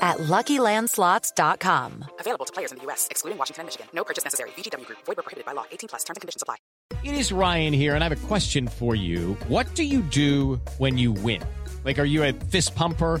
[0.00, 2.04] at LuckyLandSlots.com.
[2.20, 3.86] Available to players in the U.S., excluding Washington and Michigan.
[3.92, 4.50] No purchase necessary.
[4.50, 4.98] VGW Group.
[5.04, 5.64] Void were prohibited by law.
[5.70, 6.04] 18 plus.
[6.04, 6.56] Terms and conditions apply.
[7.02, 9.34] It is Ryan here, and I have a question for you.
[9.48, 11.42] What do you do when you win?
[11.84, 13.20] Like, are you a fist pumper?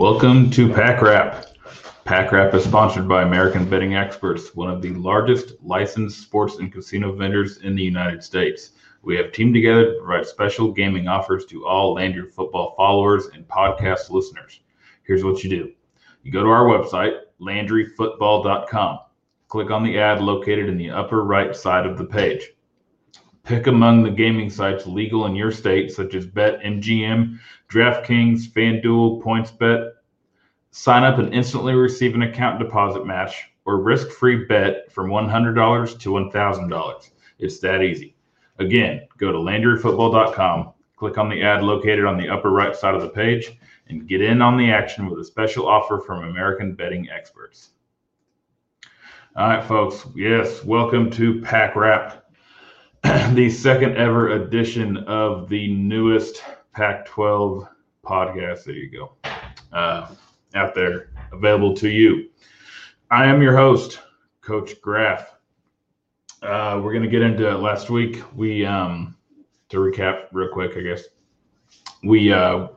[0.00, 1.44] Welcome to Pack Wrap.
[2.06, 6.72] Pack Wrap is sponsored by American Betting Experts, one of the largest licensed sports and
[6.72, 8.70] casino vendors in the United States.
[9.02, 13.46] We have teamed together to provide special gaming offers to all Landry football followers and
[13.46, 14.60] podcast listeners.
[15.02, 15.70] Here's what you do
[16.22, 19.00] you go to our website, landryfootball.com.
[19.48, 22.54] Click on the ad located in the upper right side of the page.
[23.50, 27.36] Pick among the gaming sites legal in your state, such as BetMGM,
[27.68, 29.90] DraftKings, FanDuel, PointsBet.
[30.70, 35.98] Sign up and instantly receive an account deposit match or risk free bet from $100
[35.98, 37.10] to $1,000.
[37.40, 38.14] It's that easy.
[38.60, 43.02] Again, go to LandryFootball.com, click on the ad located on the upper right side of
[43.02, 43.58] the page,
[43.88, 47.70] and get in on the action with a special offer from American Betting Experts.
[49.34, 50.06] All right, folks.
[50.14, 52.19] Yes, welcome to Pack Wrap
[53.32, 56.42] the second ever edition of the newest
[56.74, 57.66] Pac 12
[58.04, 58.64] podcast.
[58.64, 59.12] There you go.
[59.72, 60.08] Uh,
[60.54, 62.28] out there, available to you.
[63.10, 64.00] I am your host,
[64.42, 65.32] Coach Graff.
[66.42, 68.22] Uh, we're going to get into last week.
[68.34, 69.16] We, um,
[69.70, 71.04] to recap real quick, I guess,
[72.02, 72.68] we uh,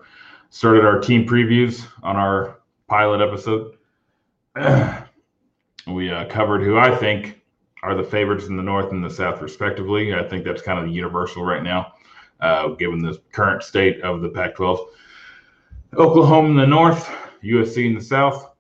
[0.51, 3.75] started our team previews on our pilot episode.
[5.87, 7.42] we uh, covered who I think
[7.83, 10.15] are the favorites in the North and the South, respectively.
[10.15, 11.93] I think that's kind of universal right now,
[12.39, 14.79] uh, given the current state of the Pac 12.
[15.97, 17.11] Oklahoma in the North,
[17.43, 18.51] USC in the South.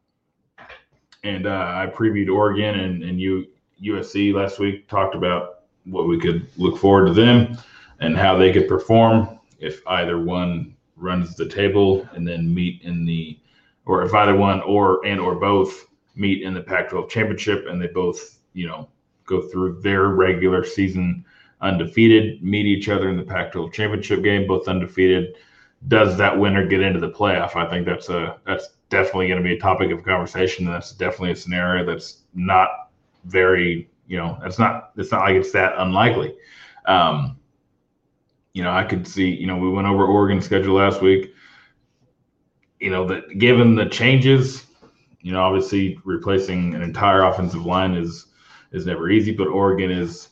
[1.23, 3.47] And uh, I previewed Oregon and, and U,
[3.81, 7.57] USC last week, talked about what we could look forward to them
[8.01, 13.05] and how they could perform if either one runs the table and then meet in
[13.05, 13.39] the,
[13.85, 17.87] or if either one or and or both meet in the Pac-12 championship and they
[17.87, 18.89] both, you know,
[19.25, 21.25] go through their regular season
[21.61, 25.35] undefeated, meet each other in the Pac-12 championship game, both undefeated.
[25.87, 27.55] Does that winner get into the playoff?
[27.55, 30.65] I think that's a that's definitely going to be a topic of conversation.
[30.65, 32.89] That's definitely a scenario that's not
[33.25, 36.35] very, you know, it's not it's not like it's that unlikely.
[36.85, 37.37] Um,
[38.53, 41.33] you know, I could see, you know, we went over Oregon's schedule last week.
[42.79, 44.65] You know, that given the changes,
[45.21, 48.27] you know, obviously replacing an entire offensive line is
[48.73, 50.29] is never easy, but Oregon is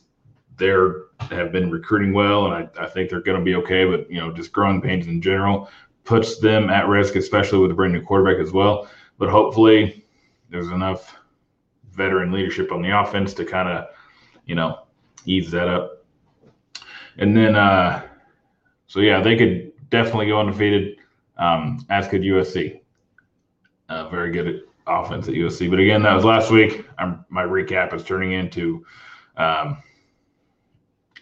[0.58, 3.84] they're have been recruiting well, and I, I think they're going to be okay.
[3.84, 5.70] But you know, just growing pains in general
[6.04, 8.88] puts them at risk, especially with a brand new quarterback as well.
[9.18, 10.04] But hopefully,
[10.50, 11.16] there's enough
[11.92, 13.86] veteran leadership on the offense to kind of,
[14.46, 14.80] you know,
[15.24, 16.04] ease that up.
[17.18, 18.02] And then, uh,
[18.86, 20.96] so yeah, they could definitely go undefeated,
[21.36, 22.80] um, as could USC.
[23.88, 25.70] Uh, very good offense at USC.
[25.70, 26.86] But again, that was last week.
[26.98, 28.84] I'm, my recap is turning into
[29.36, 29.82] um,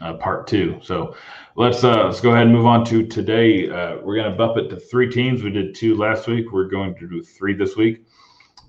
[0.00, 0.80] uh, part two.
[0.82, 1.14] So
[1.56, 3.68] let's uh, let's go ahead and move on to today.
[3.68, 5.42] Uh, we're going to bump it to three teams.
[5.42, 6.52] We did two last week.
[6.52, 8.04] We're going to do three this week.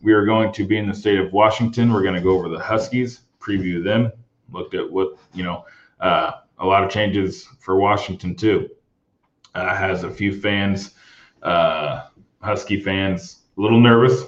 [0.01, 1.93] We are going to be in the state of Washington.
[1.93, 4.11] We're going to go over the Huskies, preview them,
[4.51, 5.65] looked at what you know.
[5.99, 8.69] Uh, a lot of changes for Washington too.
[9.55, 10.93] Uh, has a few fans,
[11.43, 12.05] uh,
[12.41, 14.23] Husky fans, a little nervous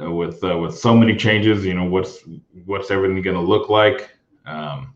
[0.00, 1.64] uh, with uh, with so many changes.
[1.64, 2.18] You know, what's
[2.64, 4.10] what's everything going to look like?
[4.46, 4.94] Um,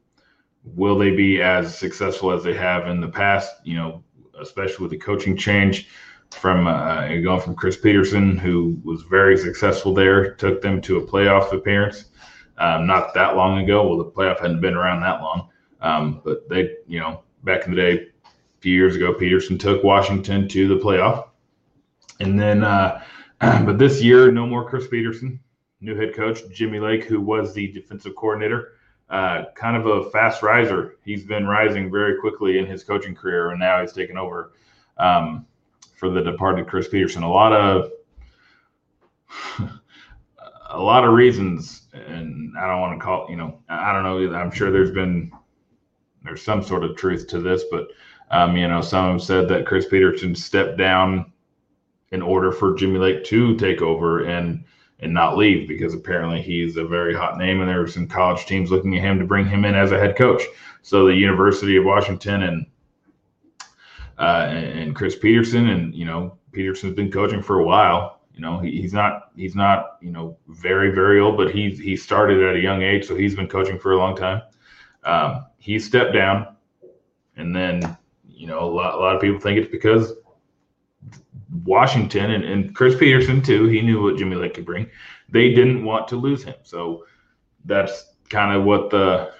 [0.64, 3.54] will they be as successful as they have in the past?
[3.64, 4.04] You know,
[4.40, 5.88] especially with the coaching change
[6.30, 11.06] from uh, going from Chris Petersen, who was very successful there, took them to a
[11.06, 12.06] playoff appearance
[12.58, 13.86] um, not that long ago.
[13.86, 15.48] Well, the playoff hadn't been around that long,
[15.80, 17.92] um, but they, you know, back in the day,
[18.24, 21.28] a few years ago, Petersen took Washington to the playoff,
[22.20, 23.02] and then, uh,
[23.66, 25.40] but this year, no more Chris Petersen.
[25.80, 28.74] new head coach Jimmy Lake, who was the defensive coordinator.
[29.10, 30.96] Uh, kind of a fast riser.
[31.04, 34.52] He's been rising very quickly in his coaching career, and now he's taken over.
[34.96, 35.46] Um,
[36.02, 37.22] for the departed Chris Petersen.
[37.22, 37.92] A lot of
[40.70, 44.36] a lot of reasons, and I don't want to call you know I don't know.
[44.36, 45.30] I'm sure there's been
[46.24, 47.86] there's some sort of truth to this, but
[48.32, 51.31] um, you know some have said that Chris Petersen stepped down
[52.12, 54.64] in order for Jimmy Lake to take over and
[55.00, 58.46] and not leave because apparently he's a very hot name and there are some college
[58.46, 60.42] teams looking at him to bring him in as a head coach.
[60.82, 62.66] So the University of Washington and
[64.18, 68.20] uh, and, Chris Petersen and you know Petersen's been coaching for a while.
[68.34, 71.96] You know he, he's not he's not you know very very old, but he's he
[71.96, 74.42] started at a young age, so he's been coaching for a long time.
[75.04, 76.54] Um, he stepped down,
[77.36, 77.96] and then
[78.28, 80.12] you know a lot, a lot of people think it's because
[81.64, 83.66] Washington and, and Chris Petersen too.
[83.66, 84.88] He knew what Jimmy Lake could bring.
[85.28, 87.04] They didn't want to lose him, so
[87.64, 89.32] that's kind of what the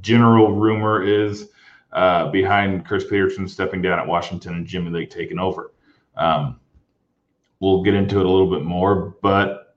[0.00, 1.48] general rumor is
[1.92, 5.72] uh, behind Chris Petersen stepping down at Washington and Jimmy Lake taking over.
[6.16, 6.60] Um,
[7.60, 9.76] we'll get into it a little bit more, but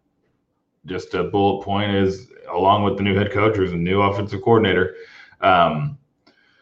[0.86, 4.42] just a bullet point is along with the new head coach, there's a new offensive
[4.42, 4.96] coordinator.
[5.42, 5.98] Um,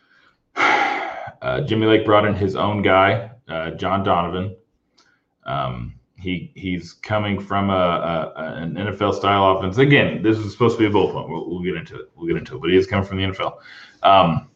[0.55, 4.55] uh, Jimmy Lake brought in his own guy, uh, John Donovan.
[5.45, 9.77] Um, he he's coming from a, a, an NFL style offense.
[9.77, 11.29] Again, this is supposed to be a bullet point.
[11.29, 12.11] We'll, we'll, get into it.
[12.15, 12.61] We'll get into it.
[12.61, 13.57] But he is coming from the NFL.
[14.03, 14.49] Um,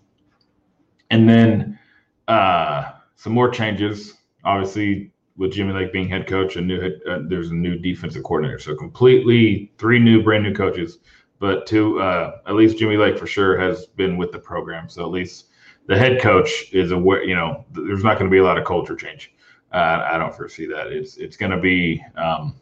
[1.12, 1.80] and then
[2.28, 4.14] uh, some more changes.
[4.44, 8.24] Obviously, with Jimmy Lake being head coach, a new head, uh, there's a new defensive
[8.24, 8.60] coordinator.
[8.60, 11.00] So completely three new, brand new coaches.
[11.40, 14.90] But two, uh, at least Jimmy Lake for sure has been with the program.
[14.90, 15.48] So at least
[15.86, 17.24] the head coach is aware.
[17.24, 19.32] You know, there's not going to be a lot of culture change.
[19.72, 20.88] Uh, I don't foresee that.
[20.88, 22.56] It's it's going to be, um,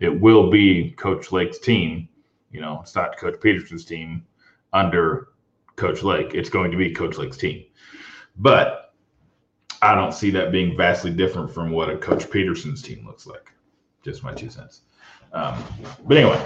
[0.00, 2.08] it will be Coach Lake's team.
[2.50, 4.26] You know, it's not Coach Petersen's team
[4.72, 5.28] under
[5.76, 6.34] Coach Lake.
[6.34, 7.64] It's going to be Coach Lake's team.
[8.36, 8.94] But
[9.82, 13.50] I don't see that being vastly different from what a Coach Petersen's team looks like.
[14.02, 14.82] Just my two cents.
[15.32, 15.62] Um,
[16.06, 16.40] but anyway,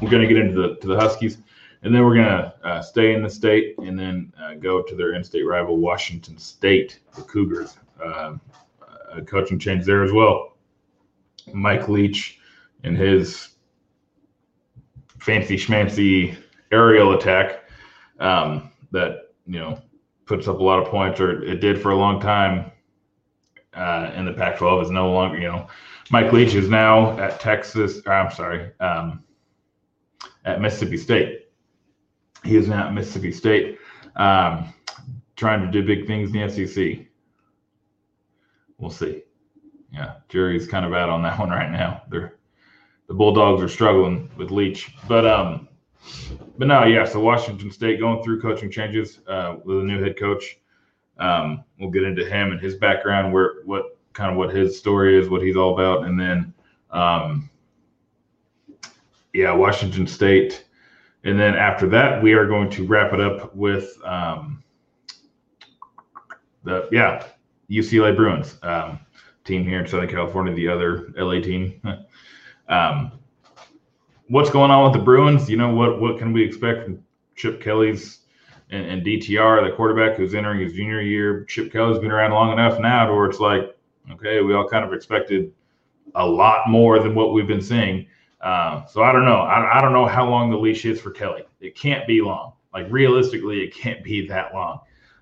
[0.00, 1.38] we're going to get into the to the Huskies,
[1.82, 4.94] and then we're going to uh, stay in the state, and then uh, go to
[4.94, 7.76] their in-state rival Washington State, the Cougars.
[8.02, 8.36] Uh,
[9.12, 10.56] a coaching change there as well.
[11.52, 12.38] Mike Leach
[12.82, 13.50] and his
[15.20, 16.36] fancy schmancy
[16.72, 17.64] aerial attack
[18.20, 19.80] um, that you know
[20.26, 22.70] puts up a lot of points, or it did for a long time
[23.74, 24.84] uh, in the Pac-12.
[24.84, 25.68] Is no longer, you know,
[26.10, 28.00] Mike Leach is now at Texas.
[28.06, 29.22] I'm sorry, um,
[30.44, 31.40] at Mississippi State.
[32.44, 33.78] He is now at Mississippi State,
[34.16, 34.72] um,
[35.36, 37.06] trying to do big things in the SEC.
[38.84, 39.22] We'll see.
[39.94, 42.02] Yeah, jury's kind of out on that one right now.
[42.10, 42.34] They're
[43.08, 45.68] the Bulldogs are struggling with Leach, but um,
[46.58, 47.06] but no, yeah.
[47.06, 50.58] So Washington State going through coaching changes uh, with a new head coach.
[51.18, 55.18] Um, we'll get into him and his background, where what kind of what his story
[55.18, 56.52] is, what he's all about, and then
[56.90, 57.48] um,
[59.32, 60.66] yeah, Washington State.
[61.24, 64.62] And then after that, we are going to wrap it up with um,
[66.64, 67.24] the yeah
[67.70, 69.00] UCLA Bruins um,
[69.44, 71.80] team here in Southern California, the other LA team.
[72.68, 73.12] um,
[74.28, 75.48] what's going on with the Bruins?
[75.48, 77.02] You know what what can we expect from
[77.36, 78.20] Chip Kelly's
[78.70, 81.44] and, and DTR, the quarterback who's entering his junior year?
[81.44, 83.76] Chip Kelly's been around long enough now to where it's like,
[84.12, 85.52] okay, we all kind of expected
[86.14, 88.06] a lot more than what we've been seeing.
[88.40, 89.38] Uh, so I don't know.
[89.38, 91.44] I, I don't know how long the leash is for Kelly.
[91.60, 92.52] It can't be long.
[92.74, 94.80] Like realistically, it can't be that long.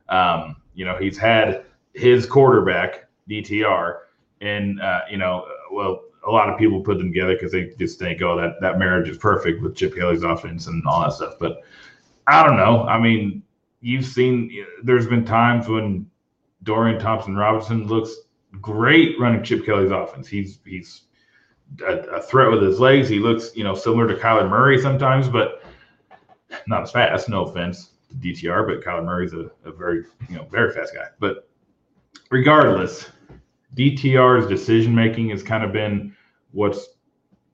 [0.08, 3.98] Um, you know, he's had his quarterback DTR,
[4.40, 7.98] and uh, you know, well, a lot of people put them together because they just
[7.98, 11.34] think, oh, that that marriage is perfect with Chip Kelly's offense and all that stuff.
[11.38, 11.62] But
[12.26, 12.84] I don't know.
[12.84, 13.42] I mean,
[13.80, 16.08] you've seen there's been times when
[16.62, 18.14] Dorian Thompson Robinson looks
[18.60, 20.28] great running Chip Kelly's offense.
[20.28, 21.02] He's he's
[21.86, 23.08] a, a, threat with his legs.
[23.08, 25.62] He looks, you know, similar to Kyler Murray sometimes, but
[26.66, 27.28] not as fast.
[27.28, 31.06] No offense to DTR, but Kyler Murray's a, a very, you know, very fast guy.
[31.18, 31.48] But
[32.32, 33.10] regardless,
[33.76, 36.16] DTR's decision making has kind of been
[36.50, 36.88] what's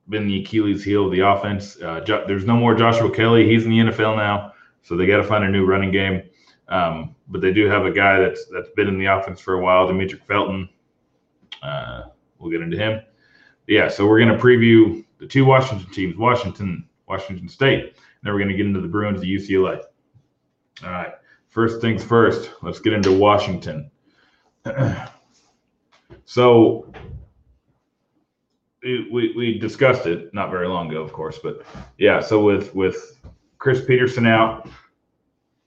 [0.07, 1.79] been the Achilles heel of the offense.
[1.79, 3.47] Uh, jo- there's no more Joshua Kelly.
[3.47, 6.23] He's in the NFL now, so they got to find a new running game.
[6.69, 9.61] Um, but they do have a guy that's that's been in the offense for a
[9.61, 10.69] while, Demetric Felton.
[11.61, 12.03] Uh,
[12.39, 13.01] we'll get into him.
[13.65, 17.83] But yeah, so we're going to preview the two Washington teams, Washington, Washington State.
[17.83, 17.93] And
[18.23, 19.81] Then we're going to get into the Bruins, the UCLA.
[20.83, 21.13] All right.
[21.49, 23.91] First things first, let's get into Washington.
[26.25, 26.91] so
[28.83, 31.65] we, we discussed it not very long ago, of course, but
[31.97, 32.19] yeah.
[32.19, 33.19] So with with
[33.57, 34.69] Chris Petersen out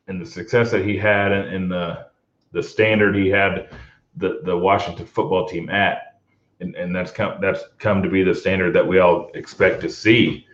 [0.09, 2.07] and the success that he had and, and the
[2.53, 3.69] the standard he had
[4.17, 6.21] the the Washington football team at,
[6.61, 9.91] and, and that's come that's come to be the standard that we all expect to
[9.91, 10.47] see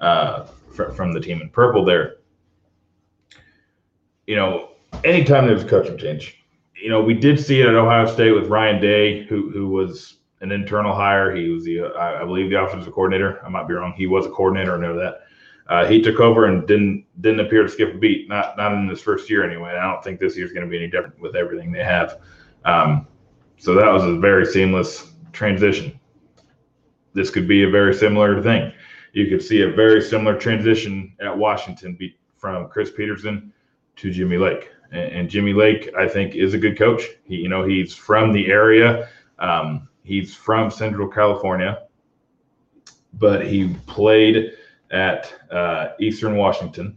[0.00, 2.16] uh, fr- from the team in purple there.
[4.26, 4.70] You know,
[5.04, 6.39] anytime there's a coaching change,
[6.80, 10.16] you know, we did see it at Ohio State with Ryan Day, who who was
[10.40, 11.34] an internal hire.
[11.34, 13.44] He was the, I believe, the offensive coordinator.
[13.44, 13.92] I might be wrong.
[13.96, 14.76] He was a coordinator.
[14.76, 15.20] I know that.
[15.68, 18.28] Uh, he took over and didn't didn't appear to skip a beat.
[18.28, 19.70] Not not in his first year anyway.
[19.70, 22.20] I don't think this year's going to be any different with everything they have.
[22.64, 23.06] Um,
[23.56, 25.98] so that was a very seamless transition.
[27.12, 28.72] This could be a very similar thing.
[29.12, 33.52] You could see a very similar transition at Washington be, from Chris Petersen
[33.96, 34.70] to Jimmy Lake.
[34.90, 37.04] And, and, Jimmy Lake, I think, is a good coach.
[37.24, 39.08] He, you know, he's from the area.
[39.38, 41.84] Um, he's from Central California,
[43.14, 44.52] but he played
[44.90, 46.96] at uh, Eastern Washington,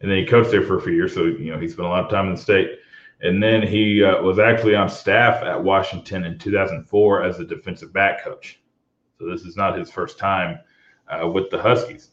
[0.00, 1.14] and then he coached there for a few years.
[1.14, 2.78] So you know, he spent a lot of time in the state.
[3.24, 7.92] And then he uh, was actually on staff at Washington in 2004 as a defensive
[7.92, 8.60] back coach.
[9.18, 10.58] So this is not his first time
[11.08, 12.10] uh, with the Huskies.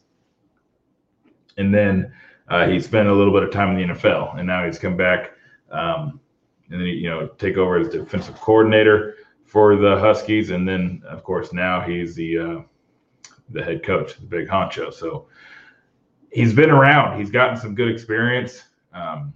[1.58, 2.14] And then
[2.52, 4.94] uh, he spent a little bit of time in the NFL, and now he's come
[4.94, 5.30] back
[5.70, 6.20] um,
[6.70, 9.16] and then you know take over as defensive coordinator
[9.46, 12.60] for the Huskies, and then of course now he's the uh,
[13.48, 14.92] the head coach, the big honcho.
[14.92, 15.28] So
[16.30, 17.18] he's been around.
[17.18, 18.62] He's gotten some good experience.
[18.92, 19.32] Um,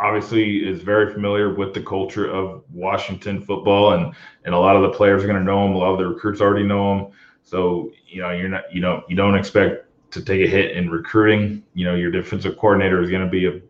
[0.00, 4.12] obviously is very familiar with the culture of Washington football and
[4.44, 6.06] and a lot of the players are going to know him a lot of the
[6.06, 7.06] recruits already know him
[7.42, 10.90] so you know you're not you know you don't expect to take a hit in
[10.90, 13.60] recruiting you know your defensive coordinator is going to be a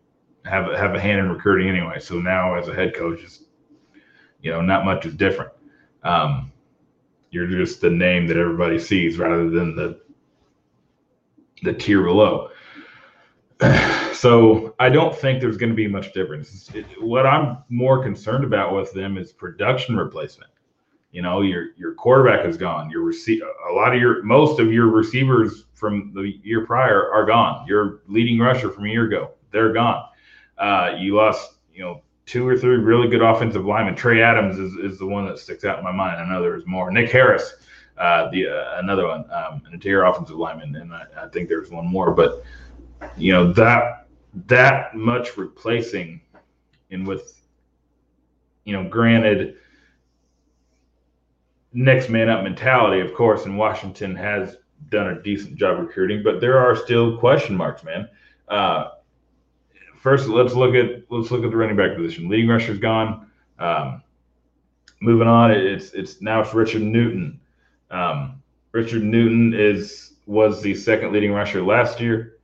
[0.49, 3.43] have have a hand in recruiting anyway so now as a head coach is
[4.41, 5.51] you know not much is different
[6.03, 6.51] um,
[7.31, 9.99] you're just the name that everybody sees rather than the
[11.63, 12.49] the tier below
[14.13, 16.69] so I don't think there's going to be much difference.
[16.73, 20.51] It, what I'm more concerned about with them is production replacement.
[21.11, 22.89] You know, your your quarterback is gone.
[22.89, 27.25] Your receive a lot of your most of your receivers from the year prior are
[27.25, 27.65] gone.
[27.67, 30.05] Your leading rusher from a year ago, they're gone.
[30.57, 33.95] Uh, you lost, you know, two or three really good offensive linemen.
[33.95, 36.21] Trey Adams is, is the one that sticks out in my mind.
[36.21, 36.91] I know there's more.
[36.91, 37.53] Nick Harris,
[37.97, 41.71] uh, the uh, another one, um, an interior offensive lineman, and I, I think there's
[41.71, 42.11] one more.
[42.11, 42.43] But
[43.17, 44.07] you know that
[44.45, 46.21] that much replacing
[46.91, 47.41] and with
[48.65, 49.55] you know granted
[51.73, 54.57] next man up mentality of course and washington has
[54.87, 58.09] done a decent job recruiting but there are still question marks man.
[58.47, 58.91] Uh,
[60.01, 62.29] first let's look at let's look at the running back position.
[62.29, 63.29] Leading rusher's gone.
[63.59, 64.01] Um,
[65.01, 67.39] moving on it's it's now it's richard newton.
[67.91, 72.37] Um, richard newton is was the second leading rusher last year.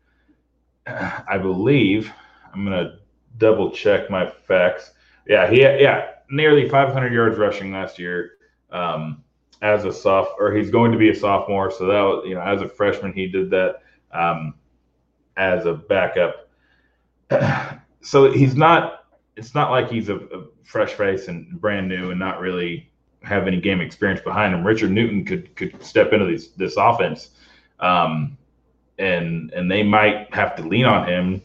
[0.88, 2.12] I believe
[2.54, 3.00] I'm gonna
[3.38, 4.92] double check my facts.
[5.28, 8.32] Yeah, he yeah nearly 500 yards rushing last year
[8.72, 9.24] um,
[9.62, 11.72] as a soft or he's going to be a sophomore.
[11.72, 13.82] So that was you know as a freshman he did that
[14.12, 14.56] um,
[15.38, 16.50] as a backup.
[18.02, 19.06] so he's not.
[19.38, 22.90] It's not like he's a, a, fresh face and brand new and not really
[23.22, 24.66] have any game experience behind him.
[24.66, 27.32] Richard Newton could could step into these, this offense.
[27.80, 28.38] Um,
[28.98, 31.42] and and they might have to lean on him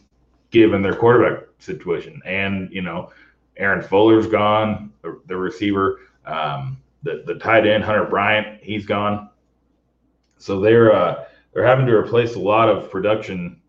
[0.51, 2.21] given their quarterback situation.
[2.25, 3.11] And you know,
[3.57, 9.29] Aaron Fuller's gone, the, the receiver, um, the the tight end Hunter Bryant, he's gone.
[10.37, 13.61] So they're uh, they're having to replace a lot of production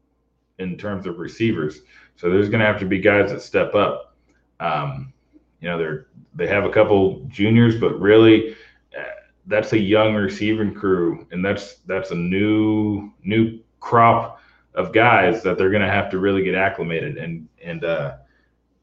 [0.58, 1.80] in terms of receivers.
[2.16, 4.14] So there's going to have to be guys that step up.
[4.60, 5.12] Um,
[5.60, 8.56] you know, they're they have a couple juniors, but really.
[8.96, 9.04] Uh,
[9.46, 14.40] that's a young receiving crew, and that's that's a new new crop
[14.74, 18.14] of guys that they're going to have to really get acclimated and and uh,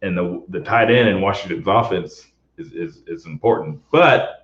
[0.01, 2.27] and the the tight end in Washington's offense
[2.57, 4.38] is is, is important, but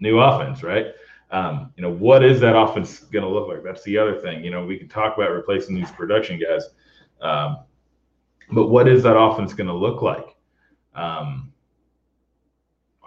[0.00, 0.86] new offense, right?
[1.30, 3.64] Um, you know, what is that offense going to look like?
[3.64, 4.44] That's the other thing.
[4.44, 6.64] You know, we can talk about replacing these production guys,
[7.20, 7.58] um,
[8.52, 10.36] but what is that offense going to look like?
[10.94, 11.52] Um,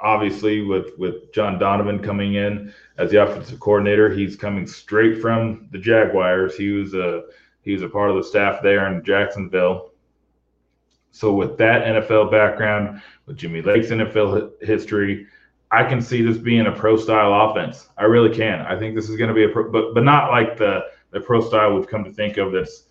[0.02, 5.68] obviously with with John Donovan coming in as the offensive coordinator, he's coming straight from
[5.72, 6.56] the Jaguars.
[6.56, 7.24] He was a
[7.62, 9.92] He was a part of the staff there in Jacksonville.
[11.12, 15.28] So with that NFL background, with Jimmy Lake's NFL history,
[15.72, 17.90] I can see this being a pro style offense.
[17.98, 18.62] I really can.
[18.62, 21.20] I think this is going to be a pro, but but not like the the
[21.20, 22.52] pro style we've come to think of.
[22.52, 22.86] That's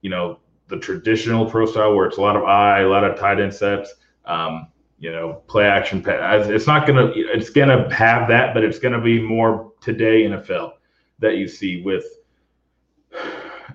[0.00, 3.18] you know the traditional pro style where it's a lot of eye, a lot of
[3.18, 3.94] tight end sets.
[4.24, 6.46] Um, you know, play action pass.
[6.46, 7.12] It's not gonna.
[7.14, 10.74] It's gonna have that, but it's gonna be more today NFL
[11.18, 12.04] that you see with,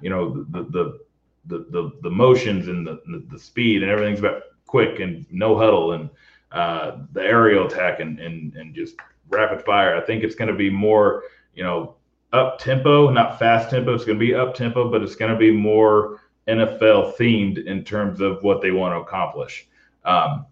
[0.01, 0.99] you know, the the
[1.47, 5.57] the the, the motions and the, the, the speed and everything's about quick and no
[5.57, 6.09] huddle and
[6.51, 8.95] uh, the aerial attack and, and and just
[9.29, 9.95] rapid fire.
[9.95, 11.23] I think it's going to be more,
[11.53, 11.95] you know,
[12.33, 13.93] up tempo, not fast tempo.
[13.93, 17.83] It's going to be up tempo, but it's going to be more NFL themed in
[17.83, 19.67] terms of what they want to accomplish.
[20.05, 20.45] Um,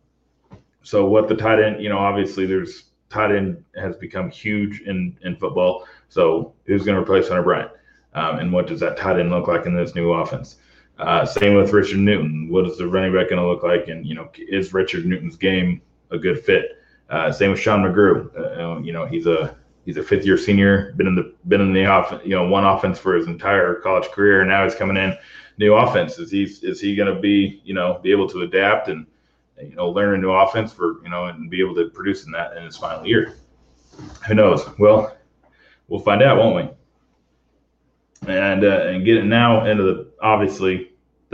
[0.83, 5.17] so what the tight end, you know, obviously there's tight end has become huge in
[5.23, 5.87] in football.
[6.09, 7.71] So who's going to replace Hunter Bryant?
[8.13, 10.57] Um, and what does that tight end look like in this new offense?
[10.97, 12.49] Uh, same with Richard Newton.
[12.49, 13.89] What is the running back going to look like?
[13.89, 16.77] And you know, is Richard Newton's game a good fit?
[17.09, 18.29] Uh, same with Sean McGrew.
[18.37, 21.73] Uh, you know, he's a he's a fifth year senior, been in the been in
[21.73, 25.15] the off you know one offense for his entire college career, now he's coming in
[25.57, 26.17] new offense.
[26.17, 29.05] Is he is he going to be you know be able to adapt and
[29.61, 32.31] you know, learn a new offense for, you know, and be able to produce in
[32.31, 33.37] that in his final year.
[34.27, 34.67] Who knows?
[34.77, 35.15] Well,
[35.87, 38.31] we'll find out, won't we?
[38.31, 40.84] And uh, and get it now into the obviously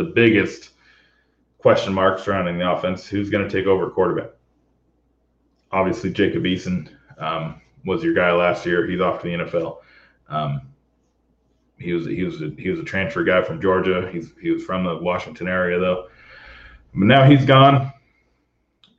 [0.03, 0.72] the biggest
[1.58, 3.08] question mark surrounding the offense.
[3.08, 4.31] Who's going to take over quarterback?
[5.72, 8.88] Obviously, Jacob Eason um, was your guy last year.
[8.88, 9.77] He's off to the NFL.
[10.27, 10.62] Um,
[11.77, 14.10] he was he was a, he was a transfer guy from Georgia.
[14.12, 16.08] He's he was from the Washington area though.
[16.93, 17.91] But now he's gone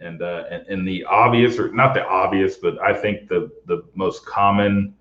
[0.02, 3.84] and uh, and, and the obvious or not the obvious, but I think the the
[3.94, 4.94] most common,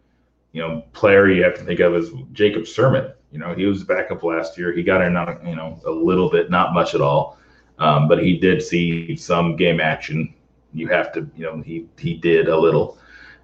[0.51, 3.13] you know, player you have to think of is Jacob Sirmon.
[3.31, 4.73] You know, he was backup last year.
[4.73, 5.13] He got in,
[5.47, 7.37] you know, a little bit, not much at all,
[7.79, 10.33] um, but he did see some game action.
[10.73, 12.97] You have to, you know, he he did a little.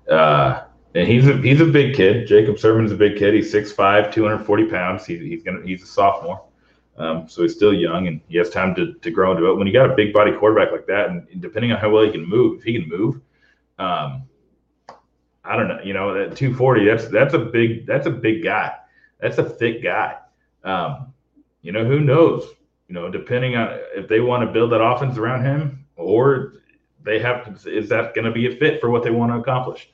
[0.10, 0.64] Uh,
[0.96, 2.28] and he's a he's a big kid.
[2.28, 3.34] Jacob Sirmon's a big kid.
[3.34, 5.06] He's 6'5", 240 pounds.
[5.06, 6.44] He, he's gonna he's a sophomore.
[6.98, 9.56] Um, so he's still young and he has time to, to grow into it.
[9.56, 12.12] When you got a big body quarterback like that, and, depending on how well he
[12.12, 13.22] can move, if he can move,
[13.78, 14.24] um,
[15.44, 15.80] I don't know.
[15.84, 18.74] You know, at 240, that's that's a big that's a big guy.
[19.20, 20.18] That's a thick guy.
[20.64, 21.14] Um,
[21.62, 22.48] you know, who knows?
[22.88, 26.54] You know, depending on if they want to build that offense around him, or
[27.04, 29.38] they have to, is that going to be a fit for what they want to
[29.38, 29.90] accomplish?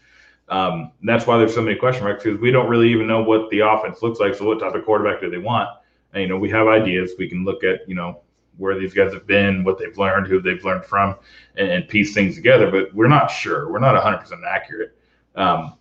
[0.49, 3.49] Um, that's why there's so many question marks because we don't really even know what
[3.49, 4.35] the offense looks like.
[4.35, 5.69] So, what type of quarterback do they want?
[6.13, 7.13] And, you know, we have ideas.
[7.17, 8.21] We can look at, you know,
[8.57, 11.15] where these guys have been, what they've learned, who they've learned from,
[11.55, 12.69] and, and piece things together.
[12.69, 13.71] But we're not sure.
[13.71, 14.95] We're not 100% accurate.
[15.35, 15.75] Um,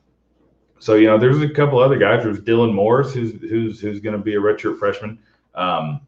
[0.82, 2.24] so you know, there's a couple other guys.
[2.24, 5.18] There's Dylan Morris, who's who's who's going to be a redshirt freshman,
[5.54, 6.00] um,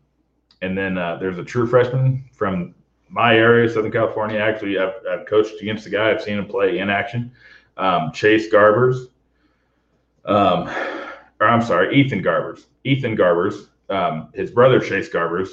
[0.62, 2.74] and then uh, there's a true freshman from
[3.08, 4.38] my area, Southern California.
[4.38, 6.10] Actually, I've, I've coached against the guy.
[6.10, 7.30] I've seen him play in action.
[7.76, 9.08] Um, Chase Garbers,
[10.24, 10.68] um,
[11.40, 12.64] or I'm sorry, Ethan Garbers.
[12.84, 15.48] Ethan Garbers um, his brother Chase Garbers,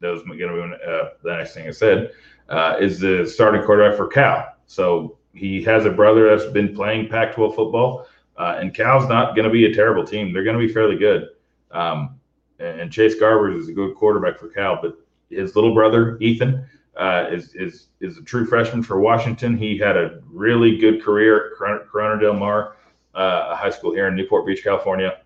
[0.00, 2.12] that was going to be uh, the next thing I said,
[2.48, 4.54] uh, is the starting quarterback for Cal.
[4.66, 8.06] So he has a brother that's been playing Pac-12 football,
[8.38, 10.32] uh, and Cal's not going to be a terrible team.
[10.32, 11.28] They're going to be fairly good.
[11.70, 12.20] Um,
[12.58, 14.96] and Chase Garbers is a good quarterback for Cal, but
[15.30, 19.56] his little brother Ethan uh, is is is a true freshman for Washington.
[19.56, 22.76] He had a really good career at Corona Del Mar,
[23.14, 25.18] uh, a high school here in Newport Beach, California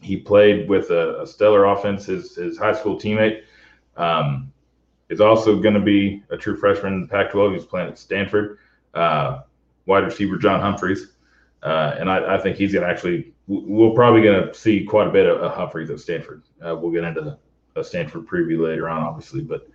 [0.00, 2.06] he played with a, a stellar offense.
[2.06, 3.42] His, his high school teammate
[3.96, 4.52] um,
[5.08, 7.54] is also going to be a true freshman in the Pac-12.
[7.54, 8.58] He's playing at Stanford.
[8.94, 9.42] Uh,
[9.86, 11.12] wide receiver John Humphreys,
[11.66, 13.32] uh, and I, I, think he's going to actually.
[13.48, 16.44] We're probably going to see quite a bit of, of Humphreys at Stanford.
[16.64, 17.36] Uh, we'll get into
[17.74, 19.68] a Stanford preview later on, obviously, but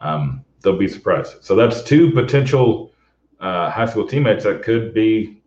[0.00, 1.44] um, they'll be surprised.
[1.44, 2.92] So that's two potential
[3.38, 5.40] uh, high school teammates that could be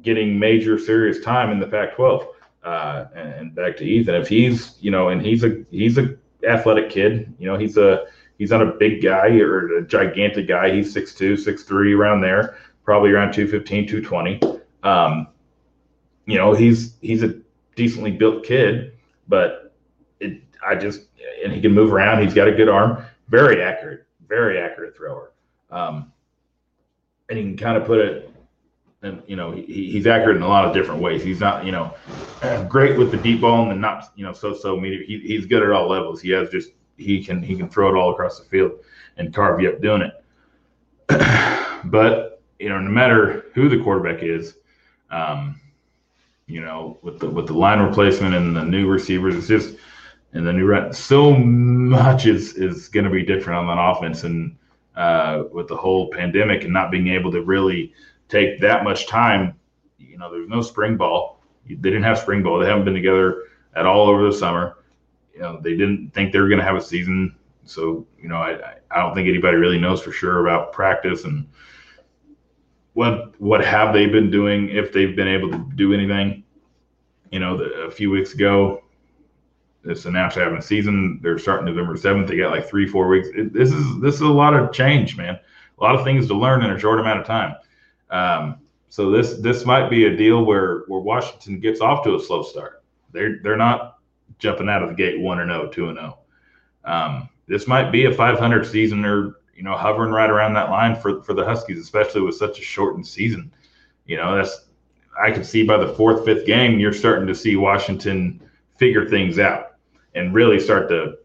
[0.00, 2.26] getting major serious time in the Pac-12.
[2.64, 6.16] Uh, and back to Ethan, if he's you know, and he's a he's a
[6.48, 8.06] athletic kid, you know, he's a
[8.38, 10.74] he's not a big guy or a gigantic guy.
[10.74, 14.57] He's 6'2", 6'3", around there, probably around 215, 220.
[14.82, 15.28] Um,
[16.26, 17.34] you know, he's he's a
[17.76, 18.92] decently built kid,
[19.28, 19.74] but
[20.20, 21.02] it I just
[21.42, 22.22] and he can move around.
[22.22, 25.32] He's got a good arm, very accurate, very accurate thrower.
[25.70, 26.12] Um,
[27.28, 28.28] and he can kind of put it
[29.02, 31.22] and you know he, he's accurate in a lot of different ways.
[31.22, 31.94] He's not you know
[32.68, 35.02] great with the deep ball and not you know so so medium.
[35.06, 36.20] He, he's good at all levels.
[36.20, 38.72] He has just he can he can throw it all across the field
[39.16, 40.24] and carve you up doing it.
[41.84, 44.56] but you know no matter who the quarterback is,
[45.10, 45.60] um,
[46.46, 49.76] you know with the with the line replacement and the new receivers, it's just
[50.32, 50.92] and the new run.
[50.92, 54.56] So much is is going to be different on that offense, and
[54.96, 57.92] uh, with the whole pandemic and not being able to really
[58.28, 59.54] take that much time,
[59.98, 61.40] you know, there's no spring ball.
[61.66, 62.58] They didn't have spring ball.
[62.58, 63.44] They haven't been together
[63.76, 64.78] at all over the summer.
[65.34, 67.36] You know, they didn't think they were going to have a season.
[67.64, 71.46] So, you know, I, I don't think anybody really knows for sure about practice and
[72.98, 76.42] what what have they been doing if they've been able to do anything.
[77.30, 78.82] You know, the, a few weeks ago,
[79.84, 81.20] it's announced they're having a season.
[81.22, 82.26] They're starting November seventh.
[82.26, 83.28] They got like three, four weeks.
[83.36, 85.38] It, this is this is a lot of change, man.
[85.78, 87.54] A lot of things to learn in a short amount of time.
[88.10, 88.56] Um,
[88.88, 92.42] so this this might be a deal where where Washington gets off to a slow
[92.42, 92.82] start.
[93.12, 93.98] They're they're not
[94.40, 96.18] jumping out of the gate one and 0, 2 and 0.
[96.84, 100.94] Um, this might be a 500 season or you know hovering right around that line
[100.94, 103.52] for for the Huskies, especially with such a shortened season.
[104.06, 104.66] You know that's
[105.20, 108.40] I can see by the fourth fifth game you're starting to see Washington
[108.76, 109.72] figure things out
[110.14, 111.18] and really start to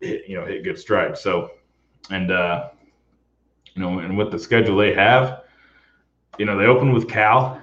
[0.00, 1.20] hit, you know hit good strides.
[1.20, 1.52] So
[2.10, 2.68] and uh,
[3.74, 5.44] you know and with the schedule they have,
[6.38, 7.58] you know they open with Cal.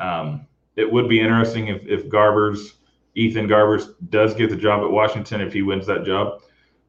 [0.00, 2.72] Um, it would be interesting if if Garbers
[3.14, 6.42] Ethan Garbers does get the job at Washington if he wins that job.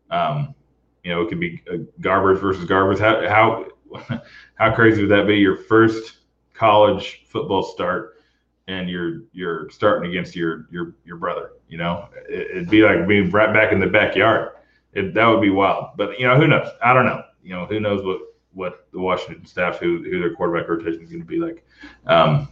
[0.10, 0.56] Um,
[1.04, 3.00] you know, it could be uh, Garbers versus Garbers.
[3.00, 4.22] How how
[4.56, 5.38] how crazy would that be?
[5.38, 6.20] Your first
[6.54, 8.22] college football start,
[8.68, 11.52] and you're you're starting against your your your brother.
[11.68, 14.52] You know, it, would be like being right back in the backyard.
[14.94, 15.98] It, that would be wild.
[15.98, 16.70] But you know, who knows?
[16.84, 17.24] I don't know.
[17.44, 18.20] You know, who knows what
[18.54, 21.66] what the Washington staff, who who their quarterback rotation is going to be like.
[22.06, 22.48] Um,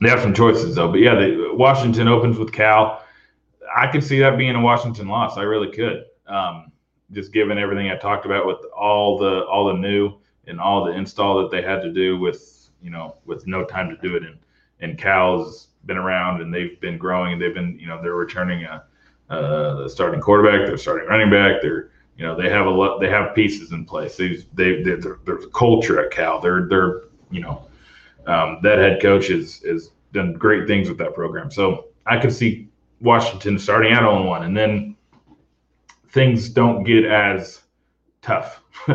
[0.00, 0.90] they have some choices though.
[0.90, 3.02] But yeah, the, Washington opens with Cal.
[3.74, 5.36] I could see that being a Washington loss.
[5.36, 6.04] I really could.
[6.26, 6.72] Um,
[7.12, 10.14] just given everything I talked about with all the all the new
[10.46, 13.88] and all the install that they had to do with you know with no time
[13.88, 14.38] to do it and
[14.80, 18.64] and Cal's been around and they've been growing and they've been you know they're returning
[18.64, 18.84] a,
[19.30, 23.08] a starting quarterback, they're starting running back, they're you know they have a lot they
[23.08, 24.16] have pieces in place.
[24.16, 26.40] They they there's a culture at Cal.
[26.40, 27.66] They're they're you know
[28.26, 31.50] um, that head coach has has done great things with that program.
[31.50, 32.68] So I could see
[33.00, 34.95] Washington starting out on one, and then
[36.10, 37.60] things don't get as
[38.22, 38.62] tough.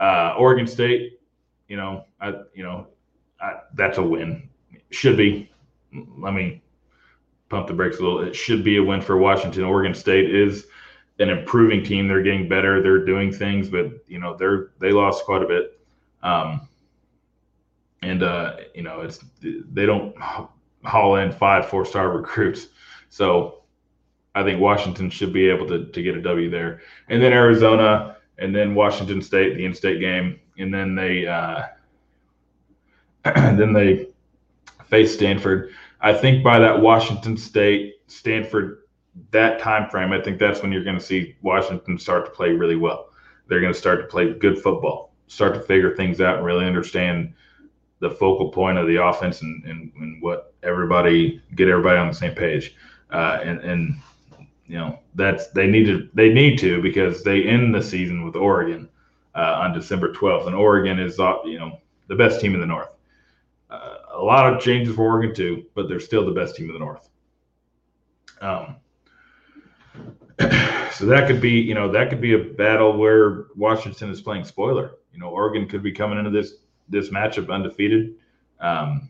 [0.00, 1.20] uh, Oregon State,
[1.68, 2.86] you know, I, you know,
[3.40, 4.48] I, that's a win.
[4.90, 5.50] Should be.
[6.18, 6.62] Let me
[7.48, 8.20] pump the brakes a little.
[8.20, 9.64] It should be a win for Washington.
[9.64, 10.66] Oregon State is
[11.18, 12.08] an improving team.
[12.08, 12.82] They're getting better.
[12.82, 15.80] They're doing things, but you know, they're they lost quite a bit.
[16.22, 16.68] Um,
[18.02, 20.14] and uh, you know it's they don't
[20.84, 22.68] haul in five four star recruits.
[23.08, 23.59] So
[24.34, 28.16] I think Washington should be able to to get a W there, and then Arizona,
[28.38, 31.64] and then Washington State, the in-state game, and then they uh,
[33.24, 34.08] then they
[34.86, 35.72] face Stanford.
[36.00, 38.80] I think by that Washington State Stanford
[39.30, 42.50] that time frame, I think that's when you're going to see Washington start to play
[42.50, 43.10] really well.
[43.48, 46.66] They're going to start to play good football, start to figure things out, and really
[46.66, 47.34] understand
[47.98, 52.14] the focal point of the offense and, and, and what everybody get everybody on the
[52.14, 52.74] same page.
[53.10, 54.00] Uh, and, and
[54.70, 58.36] you know that's they need to they need to because they end the season with
[58.36, 58.88] Oregon
[59.34, 62.66] uh, on December 12th, and Oregon is uh, you know the best team in the
[62.66, 62.90] North.
[63.68, 66.72] Uh, a lot of changes for Oregon too, but they're still the best team in
[66.74, 67.08] the North.
[68.40, 68.76] Um,
[70.92, 74.44] so that could be you know that could be a battle where Washington is playing
[74.44, 74.92] spoiler.
[75.12, 76.54] You know, Oregon could be coming into this
[76.88, 78.14] this matchup undefeated.
[78.60, 79.08] Um,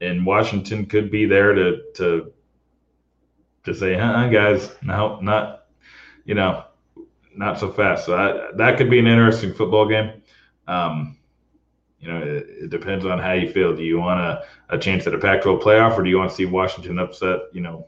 [0.00, 2.31] and Washington could be there to to
[3.64, 5.66] to say, "Huh, guys, no, not
[6.24, 6.64] you know,
[7.34, 10.22] not so fast." So I, that could be an interesting football game.
[10.66, 11.18] Um,
[12.00, 13.76] you know, it, it, depends on how you feel.
[13.76, 16.36] Do you want a, a chance at a Pac-12 playoff, or do you want to
[16.36, 17.40] see Washington upset?
[17.52, 17.86] You know,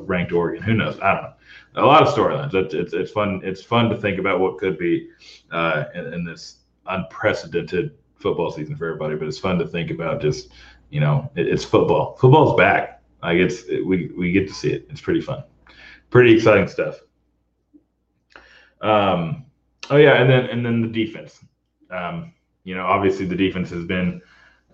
[0.00, 0.62] ranked Oregon?
[0.62, 0.98] Who knows?
[1.00, 1.32] I don't know.
[1.76, 2.54] A lot of storylines.
[2.54, 3.40] It's, it's, it's fun.
[3.44, 5.08] It's fun to think about what could be
[5.50, 10.20] uh, in, in this unprecedented football season for everybody, but it's fun to think about.
[10.20, 10.48] Just
[10.90, 12.16] you know, it, it's football.
[12.16, 12.95] Football's back.
[13.26, 14.86] Like it's we we get to see it.
[14.88, 15.42] It's pretty fun,
[16.10, 17.00] pretty exciting stuff.
[18.80, 19.46] Um,
[19.90, 21.44] oh yeah, and then and then the defense.
[21.90, 24.22] Um, you know, obviously the defense has been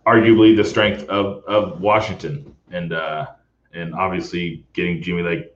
[0.07, 3.29] arguably the strength of of Washington, and uh,
[3.73, 5.55] and obviously getting Jimmy Lake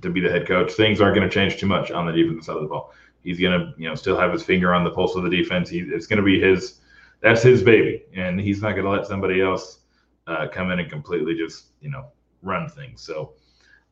[0.00, 2.44] to be the head coach, things aren't going to change too much on the defensive
[2.44, 2.94] side of the ball.
[3.24, 5.68] He's going to, you know, still have his finger on the pulse of the defense.
[5.68, 6.80] He, it's going to be his
[7.20, 9.80] that's his baby, and he's not going to let somebody else
[10.26, 12.06] uh, come in and completely just you know
[12.42, 13.02] run things.
[13.02, 13.34] So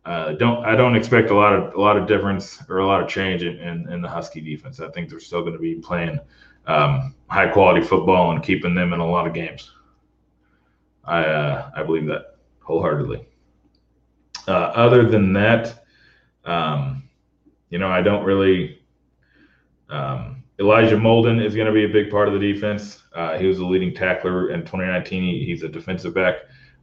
[0.04, 3.02] uh, don't I don't expect a lot of a lot of difference or a lot
[3.02, 4.80] of change in, in, in the Husky defense.
[4.80, 6.20] I think they're still going to be playing
[6.66, 9.72] um, high quality football and keeping them in a lot of games.
[11.04, 13.26] I uh, I believe that wholeheartedly.
[14.48, 15.84] Uh, other than that,
[16.44, 17.08] um,
[17.70, 18.80] you know, I don't really.
[19.88, 23.02] Um, Elijah Molden is going to be a big part of the defense.
[23.14, 25.22] Uh, he was the leading tackler in 2019.
[25.22, 26.36] He, he's a defensive back.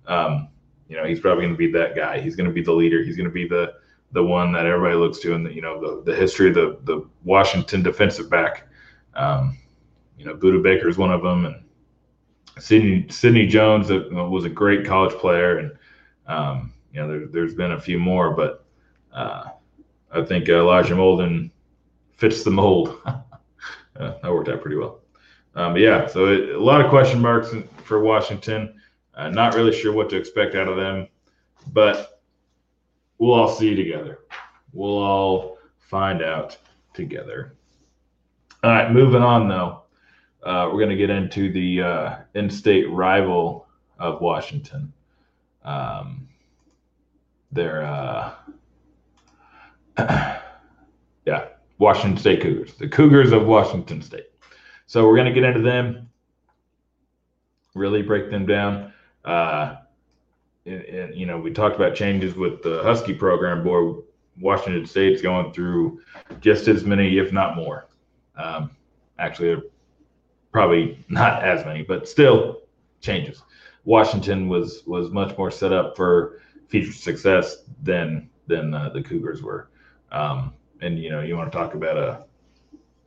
[0.05, 0.49] Um,
[0.87, 2.19] you know, he's probably going to be that guy.
[2.19, 3.03] He's going to be the leader.
[3.03, 3.75] He's going to be the
[4.11, 6.77] the one that everybody looks to in the you know the, the history of the
[6.83, 8.67] the Washington defensive back.
[9.15, 9.57] Um,
[10.17, 11.63] you know, Budda Baker is one of them, and
[12.59, 15.71] Sidney Sidney Jones that was a great college player, and
[16.27, 18.65] um, you know there, there's been a few more, but
[19.11, 19.49] uh,
[20.11, 21.49] I think Elijah Molden
[22.17, 23.01] fits the mold.
[23.05, 23.21] uh,
[23.95, 24.99] that worked out pretty well.
[25.55, 28.79] Um, but yeah, so it, a lot of question marks for Washington.
[29.15, 31.07] Uh, not really sure what to expect out of them,
[31.71, 32.21] but
[33.17, 34.19] we'll all see together.
[34.71, 36.57] We'll all find out
[36.93, 37.55] together.
[38.63, 39.83] All right, moving on though.
[40.41, 43.67] Uh, we're going to get into the uh, in-state rival
[43.99, 44.91] of Washington.
[45.63, 46.27] Um,
[47.51, 48.33] they're, uh,
[51.25, 51.45] yeah,
[51.77, 54.27] Washington State Cougars, the Cougars of Washington State.
[54.85, 56.09] So we're going to get into them,
[57.73, 58.92] really break them down.
[59.25, 59.77] Uh,
[60.65, 63.63] and, and, you know, we talked about changes with the Husky program.
[63.63, 64.01] Boy,
[64.39, 66.01] Washington State's going through
[66.39, 67.87] just as many, if not more.
[68.35, 68.71] Um,
[69.19, 69.61] actually,
[70.51, 72.61] probably not as many, but still
[73.01, 73.41] changes.
[73.85, 79.41] Washington was was much more set up for future success than than uh, the Cougars
[79.41, 79.69] were.
[80.11, 82.23] Um, and you know, you want to talk about a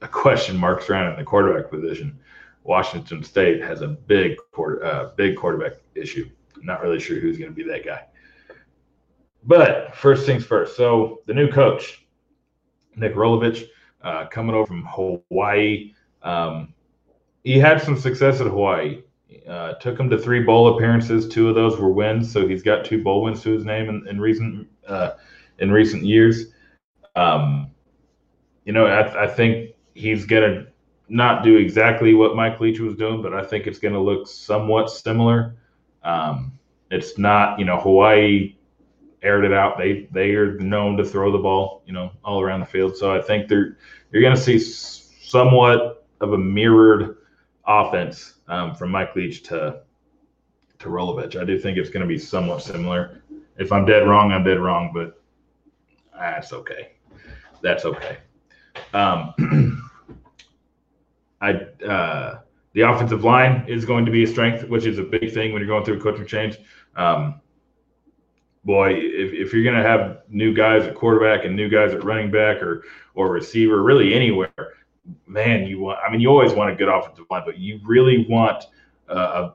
[0.02, 2.18] a question mark surrounding the quarterback position.
[2.66, 6.28] Washington State has a big quarter, uh, big quarterback issue.
[6.56, 8.02] I'm not really sure who's going to be that guy.
[9.44, 10.76] But first things first.
[10.76, 12.06] So the new coach,
[12.96, 13.68] Nick Rolovich,
[14.02, 15.92] uh, coming over from Hawaii.
[16.22, 16.74] Um,
[17.44, 19.02] he had some success at Hawaii.
[19.48, 21.28] Uh, took him to three bowl appearances.
[21.28, 24.06] Two of those were wins, so he's got two bowl wins to his name in,
[24.08, 25.12] in recent uh,
[25.58, 26.46] in recent years.
[27.16, 27.70] Um,
[28.64, 30.66] you know, I, I think he's gonna
[31.08, 34.90] not do exactly what Mike Leach was doing, but I think it's gonna look somewhat
[34.90, 35.56] similar.
[36.02, 36.52] Um,
[36.90, 38.56] it's not, you know, Hawaii
[39.22, 39.76] aired it out.
[39.78, 42.96] They they are known to throw the ball, you know, all around the field.
[42.96, 43.76] So I think they're
[44.12, 47.18] you're going to see somewhat of a mirrored
[47.66, 49.80] offense um, from Mike Leach to
[50.78, 51.40] to Rolovich.
[51.40, 53.22] I do think it's going to be somewhat similar.
[53.58, 55.20] If I'm dead wrong, I'm dead wrong, but
[56.14, 56.92] that's okay.
[57.62, 58.18] That's okay.
[58.92, 59.82] Um,
[61.40, 61.52] I
[61.84, 62.40] uh,
[62.72, 65.60] the offensive line is going to be a strength, which is a big thing when
[65.60, 66.58] you're going through a coaching change.
[66.94, 67.40] Um,
[68.64, 72.04] boy, if, if you're going to have new guys at quarterback and new guys at
[72.04, 74.52] running back or or receiver, really anywhere,
[75.26, 75.98] man, you want.
[76.06, 78.64] I mean, you always want a good offensive line, but you really want
[79.08, 79.50] uh,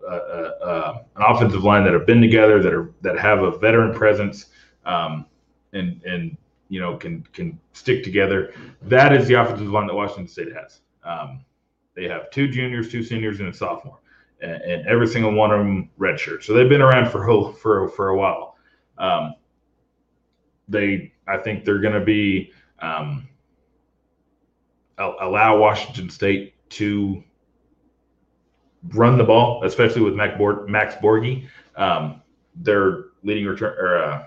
[1.15, 4.48] an offensive line that have been together, that are that have a veteran presence,
[4.86, 5.26] um,
[5.74, 6.38] and and
[6.70, 8.54] you know can can stick together.
[8.82, 10.80] That is the offensive line that Washington State has.
[11.04, 11.44] Um,
[11.95, 13.99] they have two juniors, two seniors, and a sophomore,
[14.41, 16.43] and, and every single one of them redshirt.
[16.43, 18.56] So they've been around for for for a while.
[18.97, 19.36] Um,
[20.67, 23.27] they, I think they're going to be um,
[24.97, 27.23] allow Washington State to
[28.89, 31.47] run the ball, especially with Max, Max Borghi.
[31.75, 32.21] Um,
[32.56, 34.25] their leading return, or uh,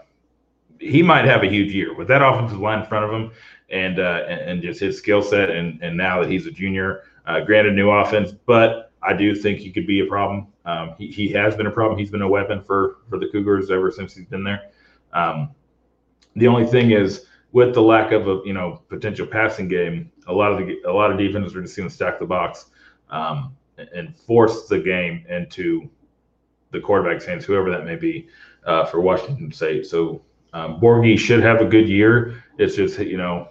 [0.80, 3.30] he might have a huge year with that offensive line in front of him,
[3.70, 7.02] and uh, and, and, just his skill set, and and now that he's a junior,
[7.26, 10.48] uh, granted new offense, but I do think he could be a problem.
[10.64, 11.98] Um, he, he has been a problem.
[11.98, 14.70] He's been a weapon for for the Cougars ever since he's been there.
[15.12, 15.50] Um,
[16.36, 20.32] the only thing is with the lack of a you know potential passing game, a
[20.32, 22.66] lot of the a lot of defenses are just going to stack the box
[23.10, 23.56] um,
[23.94, 25.88] and force the game into
[26.72, 28.28] the quarterback's hands, whoever that may be,
[28.66, 29.86] uh, for Washington State.
[29.86, 32.42] So um, Borghi should have a good year.
[32.58, 33.48] It's just you know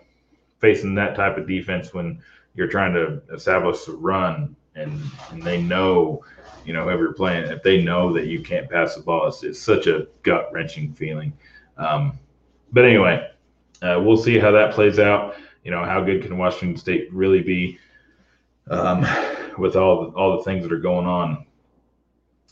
[0.60, 2.22] facing that type of defense when
[2.56, 6.24] you're trying to establish a run and, and they know,
[6.66, 9.44] you know, whoever you're playing, if they know that you can't pass the ball, it's,
[9.44, 11.34] it's such a gut wrenching feeling.
[11.78, 12.18] Um,
[12.72, 13.30] but anyway,
[13.82, 15.36] uh, we'll see how that plays out.
[15.64, 17.80] You know, how good can Washington State really be
[18.70, 19.06] um,
[19.58, 21.46] with all the, all the things that are going on?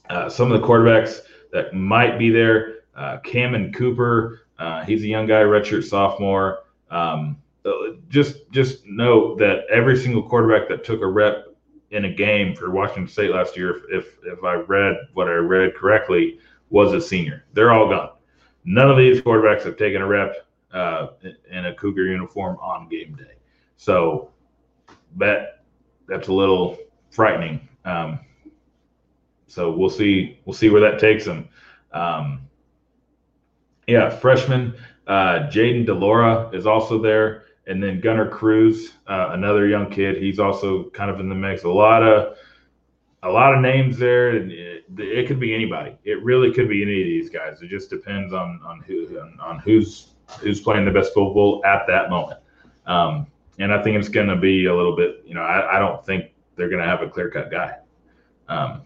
[0.09, 1.19] Uh, some of the quarterbacks
[1.51, 6.63] that might be there, uh, Cammon Cooper, uh, he's a young guy, redshirt sophomore.
[6.89, 7.41] Um,
[8.11, 11.47] just just note that every single quarterback that took a rep
[11.91, 15.75] in a game for Washington State last year, if if I read what I read
[15.75, 17.45] correctly, was a senior.
[17.53, 18.11] They're all gone.
[18.65, 21.07] None of these quarterbacks have taken a rep uh,
[21.49, 23.35] in a Cougar uniform on game day.
[23.77, 24.29] So
[25.17, 25.63] that
[26.07, 26.77] that's a little
[27.09, 27.67] frightening.
[27.85, 28.19] Um,
[29.47, 31.47] so we'll see we'll see where that takes them.
[31.93, 32.41] Um,
[33.87, 34.75] yeah, freshman
[35.07, 37.45] uh, Jayden de Laura is also there.
[37.67, 40.17] And then Gunner Cruz, uh, another young kid.
[40.17, 41.63] He's also kind of in the mix.
[41.63, 42.37] A lot of
[43.23, 45.95] a lot of names there, and it, it could be anybody.
[46.03, 47.61] It really could be any of these guys.
[47.61, 50.07] It just depends on on who on, on who's
[50.39, 52.39] who's playing the best football at that moment.
[52.87, 53.27] Um,
[53.59, 55.21] and I think it's going to be a little bit.
[55.25, 57.77] You know, I, I don't think they're going to have a clear cut guy.
[58.47, 58.81] Um,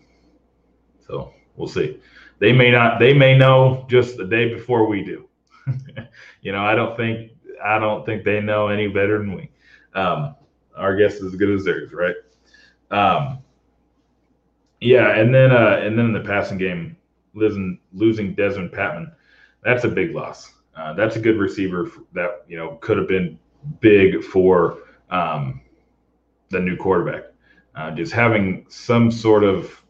[1.07, 1.99] so we'll see.
[2.39, 2.99] They may not.
[2.99, 5.29] They may know just the day before we do.
[6.41, 7.31] you know, I don't think
[7.65, 9.49] I don't think they know any better than we.
[9.93, 10.35] Um,
[10.75, 12.15] our guess is as good as theirs, right?
[12.91, 13.39] Um,
[14.81, 16.97] yeah, and then uh, and then in the passing game,
[17.33, 19.11] losing losing Dezmon Patmon,
[19.63, 20.51] that's a big loss.
[20.75, 23.39] Uh, that's a good receiver that you know could have been
[23.79, 25.61] big for um,
[26.49, 27.23] the new quarterback.
[27.75, 29.81] Uh, just having some sort of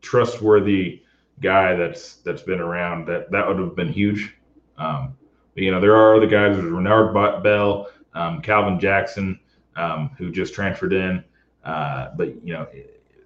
[0.00, 1.02] trustworthy
[1.42, 4.34] guy that's that's been around that that would have been huge.
[4.78, 5.16] Um,
[5.54, 6.56] you know, there are other guys.
[6.56, 9.38] There's Renard Bell, um, Calvin Jackson,
[9.76, 11.24] um, who just transferred in.
[11.64, 12.66] Uh, but you know,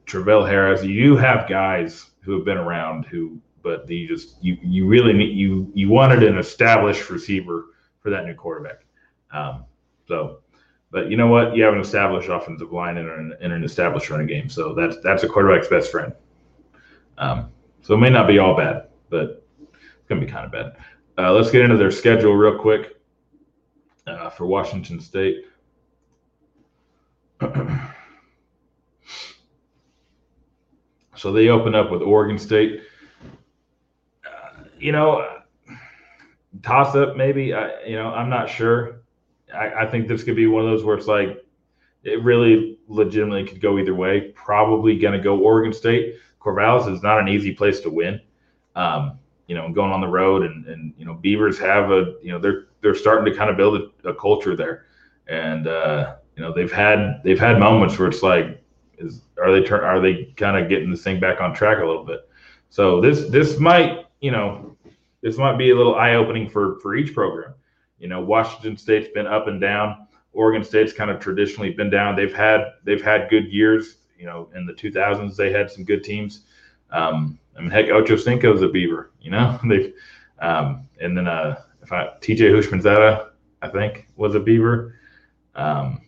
[0.06, 0.82] Travell Harris.
[0.82, 5.36] You have guys who have been around who, but you just you you really need
[5.36, 7.66] you you wanted an established receiver
[8.00, 8.84] for that new quarterback.
[9.32, 9.64] Um,
[10.06, 10.40] so,
[10.90, 11.56] but you know what?
[11.56, 14.48] You have an established offensive line and an, and an established running game.
[14.48, 16.12] So that's that's a quarterback's best friend.
[17.18, 17.50] Um,
[17.82, 20.76] so it may not be all bad, but it's gonna be kind of bad.
[21.16, 22.96] Uh, let's get into their schedule real quick
[24.06, 25.44] uh, for Washington State.
[31.16, 32.82] so they open up with Oregon State.
[34.26, 35.40] Uh, you know,
[36.62, 37.54] toss up maybe.
[37.54, 39.02] I, you know, I'm not sure.
[39.54, 41.44] I, I think this could be one of those where it's like
[42.02, 44.32] it really legitimately could go either way.
[44.34, 46.16] Probably going to go Oregon State.
[46.40, 48.20] Corvallis is not an easy place to win.
[48.74, 52.32] Um, you know, going on the road and and you know, Beavers have a you
[52.32, 54.86] know they're they're starting to kind of build a, a culture there,
[55.28, 58.62] and uh, you know they've had they've had moments where it's like,
[58.98, 61.86] is are they turn are they kind of getting this thing back on track a
[61.86, 62.28] little bit?
[62.70, 64.76] So this this might you know
[65.22, 67.54] this might be a little eye opening for for each program.
[67.98, 70.06] You know, Washington State's been up and down.
[70.34, 72.16] Oregon State's kind of traditionally been down.
[72.16, 73.96] They've had they've had good years.
[74.18, 76.42] You know, in the 2000s they had some good teams.
[76.90, 79.58] Um, I mean, heck, Ocho Cinco's a Beaver, you know.
[79.68, 79.92] they,
[80.40, 82.50] um, and then uh, if I T.J.
[82.50, 83.28] Houshmandzadeh,
[83.62, 84.96] I think was a Beaver.
[85.54, 86.00] Um,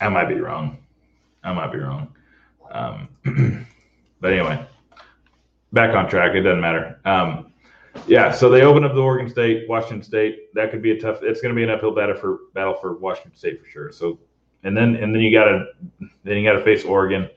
[0.00, 0.78] I might be wrong.
[1.42, 2.14] I might be wrong.
[2.70, 3.08] Um,
[4.20, 4.66] but anyway,
[5.72, 6.34] back on track.
[6.34, 7.00] It doesn't matter.
[7.04, 7.52] Um,
[8.06, 10.54] yeah, so they open up the Oregon State, Washington State.
[10.54, 11.22] That could be a tough.
[11.22, 13.92] It's going to be an uphill battle for battle for Washington State for sure.
[13.92, 14.18] So,
[14.64, 15.66] and then and then you got to
[16.24, 17.28] then you got to face Oregon.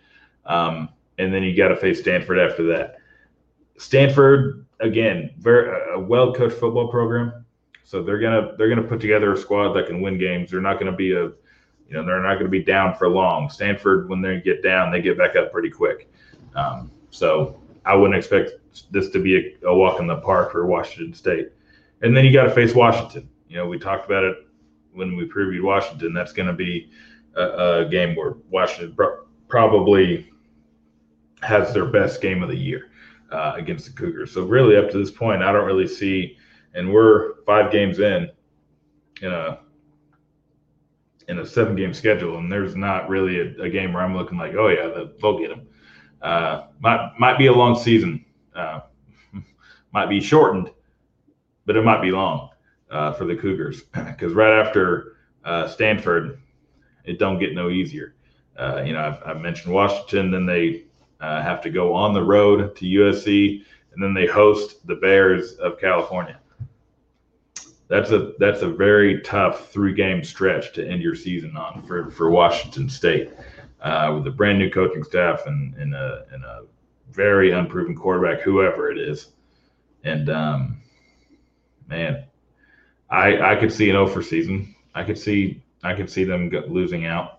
[0.46, 2.98] Um, and then you got to face Stanford after that.
[3.78, 7.46] Stanford again, very a well coached football program,
[7.84, 10.52] so they're gonna they're gonna put together a squad that can win games.
[10.52, 11.32] They're not gonna be a
[11.88, 13.50] you know they're not going to be down for long.
[13.50, 16.12] Stanford, when they get down, they get back up pretty quick.
[16.56, 18.52] Um, so I wouldn't expect
[18.92, 21.50] this to be a, a, walk in the park for Washington State.
[22.02, 23.30] And then you got to face Washington.
[23.48, 24.36] You know, we talked about it
[24.94, 26.14] when we previewed Washington.
[26.14, 26.92] That's going to be
[27.36, 30.30] a, a, game where Washington pro- probably
[31.42, 32.90] has their best game of the year
[33.32, 34.32] uh, against the Cougars.
[34.32, 36.38] So really, up to this point, I don't really see,
[36.74, 38.30] and we're five games in
[39.22, 39.60] in a
[41.28, 44.38] in a seven game schedule, and there's not really a, a game where I'm looking
[44.38, 45.68] like, oh yeah, they'll get them.
[46.22, 48.82] Uh, might might be a long season, uh,
[49.94, 50.72] might be shortened,
[51.66, 52.50] but it might be long
[52.90, 56.40] uh, for the Cougars because right after uh, Stanford,
[57.04, 58.16] it don't get no easier.
[58.58, 60.87] Uh, you know, I've, I've mentioned Washington, then they
[61.22, 65.54] uh, have to go on the road to USC, and then they host the Bears
[65.54, 66.40] of California.
[67.88, 72.12] That's a that's a very tough three game stretch to end your season on for,
[72.12, 73.32] for Washington State
[73.82, 76.64] uh, with a brand new coaching staff and, and, a, and a
[77.12, 79.30] very unproven quarterback, whoever it is.
[80.04, 80.82] And um,
[81.88, 82.26] man,
[83.10, 84.76] I I could see an over season.
[84.94, 87.37] I could see I could see them losing out.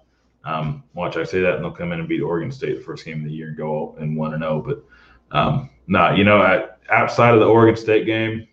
[0.48, 3.04] Um, watch, I say that, and they'll come in and beat Oregon State the first
[3.04, 4.54] game of the year and go and one and zero.
[4.54, 4.60] Oh.
[4.62, 8.48] But um, no, nah, you know, I, outside of the Oregon State game,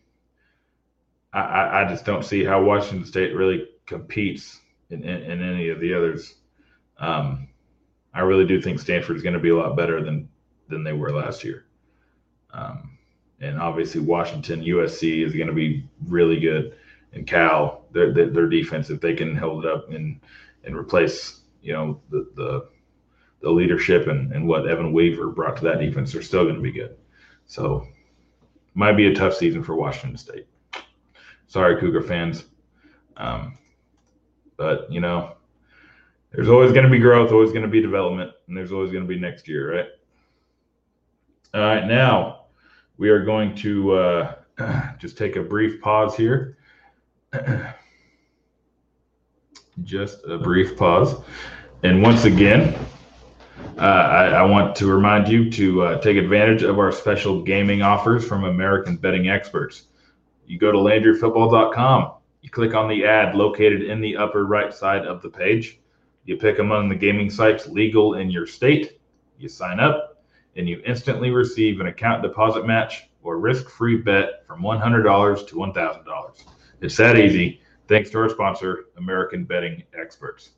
[1.32, 5.80] I, I, just don't see how Washington State really competes in, in, in any of
[5.80, 6.36] the others.
[6.98, 7.48] Um,
[8.14, 10.28] I really do think Stanford is going to be a lot better than
[10.68, 11.66] than they were last year.
[12.54, 12.98] Um,
[13.40, 16.76] and obviously, Washington, USC is going to be really good,
[17.14, 20.20] and Cal, their, their, their defense, if they can hold it up and
[20.66, 22.70] and replace you know the the,
[23.42, 26.62] the leadership and, and what Evan Weaver brought to that defense are still going to
[26.62, 26.96] be good.
[27.48, 27.88] So
[28.76, 30.48] might be a tough season for Washington State.
[31.48, 32.46] Sorry, Cougar fans.
[33.18, 33.58] Um,
[34.58, 35.36] But you know,
[36.32, 39.04] there's always going to be growth, always going to be development, and there's always going
[39.04, 39.88] to be next year, right?
[41.54, 42.46] All right, now
[42.98, 44.36] we are going to uh,
[45.00, 46.58] just take a brief pause here.
[49.84, 51.22] just a brief pause.
[51.86, 52.74] And once again,
[53.78, 57.84] uh, I, I, want to remind you to uh, take advantage of our special gaming
[57.84, 59.84] offers from American Betting Experts.
[60.48, 65.06] You go to LandryFootball.com, you click on the ad located in the upper right side
[65.06, 65.80] of the page.
[66.24, 69.00] You pick among the gaming sites legal in your state.
[69.38, 70.24] You sign up,
[70.56, 75.56] and you instantly receive an account deposit match or risk free bet from $100 to
[75.56, 76.44] $1,000.
[76.82, 80.50] It's that easy thanks to our sponsor, American Betting Experts.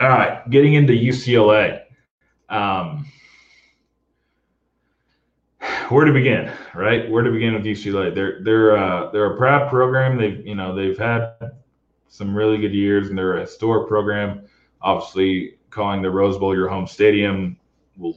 [0.00, 1.82] All right, getting into UCLA.
[2.48, 3.06] Um,
[5.90, 7.10] where to begin, right?
[7.10, 8.14] Where to begin with UCLA?
[8.14, 10.16] They're they're uh, they're a proud program.
[10.16, 11.34] They've you know they've had
[12.08, 14.42] some really good years, and they're a historic program.
[14.80, 17.56] Obviously, calling the Rose Bowl your home stadium
[17.96, 18.16] will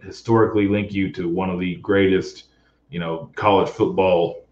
[0.00, 2.44] historically link you to one of the greatest,
[2.90, 4.47] you know, college football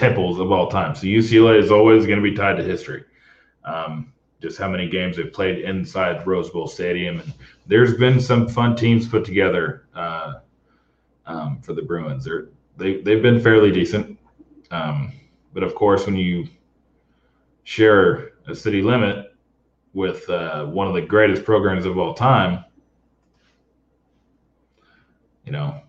[0.00, 0.94] temples of all time.
[0.94, 3.04] So UCLA is always going to be tied to history.
[3.64, 7.34] Um, just how many games they've played inside Rose Bowl Stadium, and
[7.66, 10.34] there's been some fun teams put together uh,
[11.26, 12.24] um, for the Bruins.
[12.24, 12.48] They're
[12.78, 14.18] they they've been fairly decent,
[14.70, 15.12] um,
[15.52, 16.48] but of course, when you
[17.64, 19.34] share a city limit
[19.92, 22.64] with uh, one of the greatest programs of all time,
[25.44, 25.82] you know,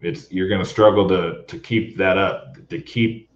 [0.00, 3.29] it's you're going to struggle to to keep that up, to keep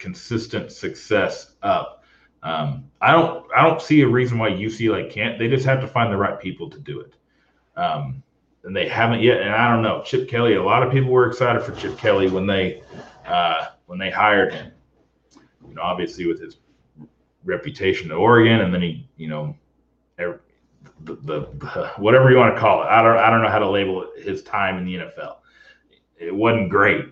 [0.00, 2.02] consistent success up.
[2.42, 5.38] Um, I don't I don't see a reason why UCLA can't.
[5.38, 7.14] They just have to find the right people to do it.
[7.76, 8.22] Um,
[8.64, 9.42] and they haven't yet.
[9.42, 10.54] And I don't know Chip Kelly.
[10.54, 12.82] A lot of people were excited for Chip Kelly when they
[13.26, 14.72] uh, when they hired him.
[15.68, 16.56] You know, obviously with his
[17.44, 19.54] reputation at Oregon, and then he, you know,
[20.16, 20.40] the,
[21.04, 22.86] the, the, whatever you want to call it.
[22.86, 25.36] I don't I don't know how to label it, his time in the NFL.
[26.18, 27.06] It wasn't great.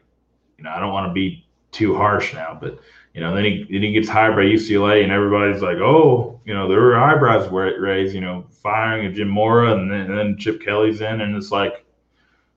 [0.56, 1.47] You know, I don't want to be
[1.78, 2.80] too harsh now, but
[3.14, 6.52] you know, then he then he gets hired by UCLA, and everybody's like, oh, you
[6.52, 10.36] know, their eyebrows were raised, you know, firing of Jim Mora, and then, and then
[10.38, 11.84] Chip Kelly's in, and it's like,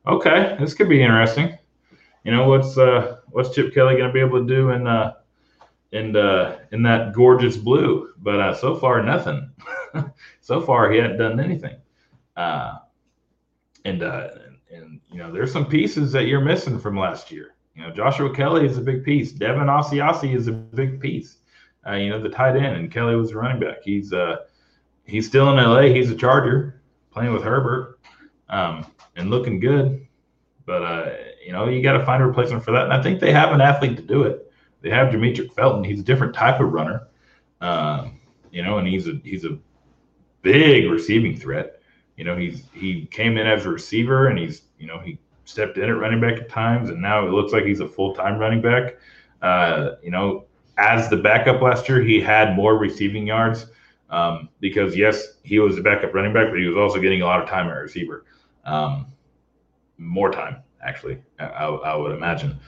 [0.06, 1.58] okay, this could be interesting.
[2.24, 5.14] You know, what's uh, what's Chip Kelly going to be able to do in uh,
[5.92, 8.10] in uh, in that gorgeous blue?
[8.18, 9.50] But uh, so far, nothing.
[10.42, 11.78] so far, he hadn't done anything.
[12.36, 12.80] Uh,
[13.86, 17.56] and uh, and, and you know, there's some pieces that you're missing from last year.
[17.76, 19.32] You know, Joshua Kelly is a big piece.
[19.32, 21.38] Devin Asiasi is a big piece.
[21.88, 23.78] Uh, you know, the tight end, and Kelly was the running back.
[23.84, 24.38] He's uh,
[25.06, 25.94] he's still in LA.
[25.94, 28.00] He's a Charger, playing with Herbert,
[28.50, 30.06] um, and looking good.
[30.66, 31.14] But uh,
[31.46, 32.84] you know, you got to find a replacement for that.
[32.84, 34.52] And I think they have an athlete to do it.
[34.82, 35.84] They have Demetric Felton.
[35.84, 37.08] He's a different type of runner.
[37.62, 38.10] Uh,
[38.52, 39.58] you know, and he's a he's a
[40.42, 41.82] big receiving threat.
[42.18, 45.78] You know, he's he came in as a receiver, and he's you know he stepped
[45.78, 48.38] in at running back at times, and now it looks like he's a full time
[48.38, 48.98] running back.
[49.42, 50.46] Uh, you know,
[50.78, 53.68] as the backup last year, he had more receiving yards
[54.10, 57.26] um, because yes, he was the backup running back, but he was also getting a
[57.26, 58.26] lot of time at receiver,
[58.66, 59.08] um,
[59.98, 62.60] more time actually, I, I, would imagine.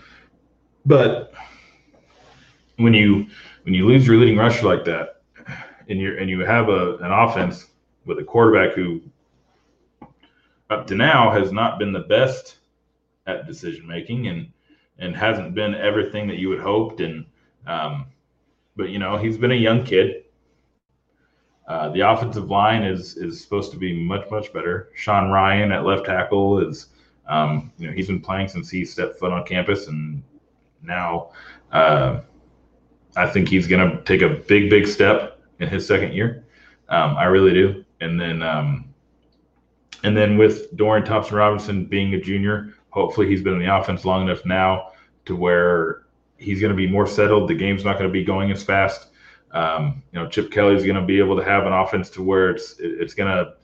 [0.85, 1.33] But
[2.77, 3.27] when you
[3.63, 5.21] when you lose your leading rusher like that,
[5.89, 7.67] and you and you have a an offense
[8.05, 9.01] with a quarterback who
[10.69, 12.57] up to now has not been the best
[13.27, 14.51] at decision making and
[14.99, 17.01] and hasn't been everything that you had hoped.
[17.01, 17.25] And
[17.65, 18.07] um,
[18.75, 20.23] but you know he's been a young kid.
[21.67, 24.89] Uh, the offensive line is is supposed to be much much better.
[24.95, 26.87] Sean Rhyan at left tackle is
[27.27, 29.87] um, you know he's been playing since he stepped foot on campus.
[29.87, 30.23] And
[30.83, 31.31] now
[31.71, 32.21] uh,
[33.15, 36.45] i think he's going to take a big big step in his second year.
[36.89, 37.85] Um, i really do.
[38.01, 38.93] And then um,
[40.03, 44.05] and then with dorian thompson robinson being a junior Hopefully, he's been in the offense
[44.05, 44.91] long enough now
[45.25, 46.03] to where
[46.37, 47.49] he's going to be more settled.
[47.49, 49.07] The game's not going to be going as fast.
[49.51, 52.51] Um, you know, Chip Kelly's going to be able to have an offense to where
[52.51, 53.55] it's it's going to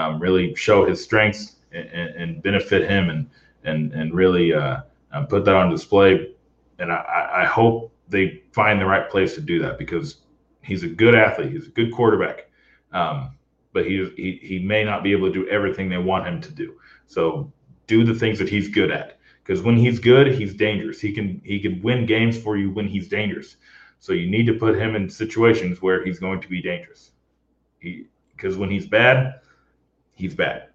[0.00, 3.28] um, really show his strengths and, and, benefit him and
[3.64, 6.30] and and really uh, um, put that on display.
[6.78, 10.18] And I, I hope they find the right place to do that because
[10.62, 11.50] he's a good athlete.
[11.50, 12.50] He's a good quarterback,
[12.92, 13.32] um,
[13.72, 16.52] but he, he he may not be able to do everything they want him to
[16.52, 16.74] do.
[17.08, 17.52] So
[17.86, 21.40] do the things that he's good at because when he's good he's dangerous he can
[21.44, 23.56] he can win games for you when he's dangerous
[23.98, 27.12] so you need to put him in situations where he's going to be dangerous
[27.78, 29.40] he because when he's bad
[30.14, 30.68] he's bad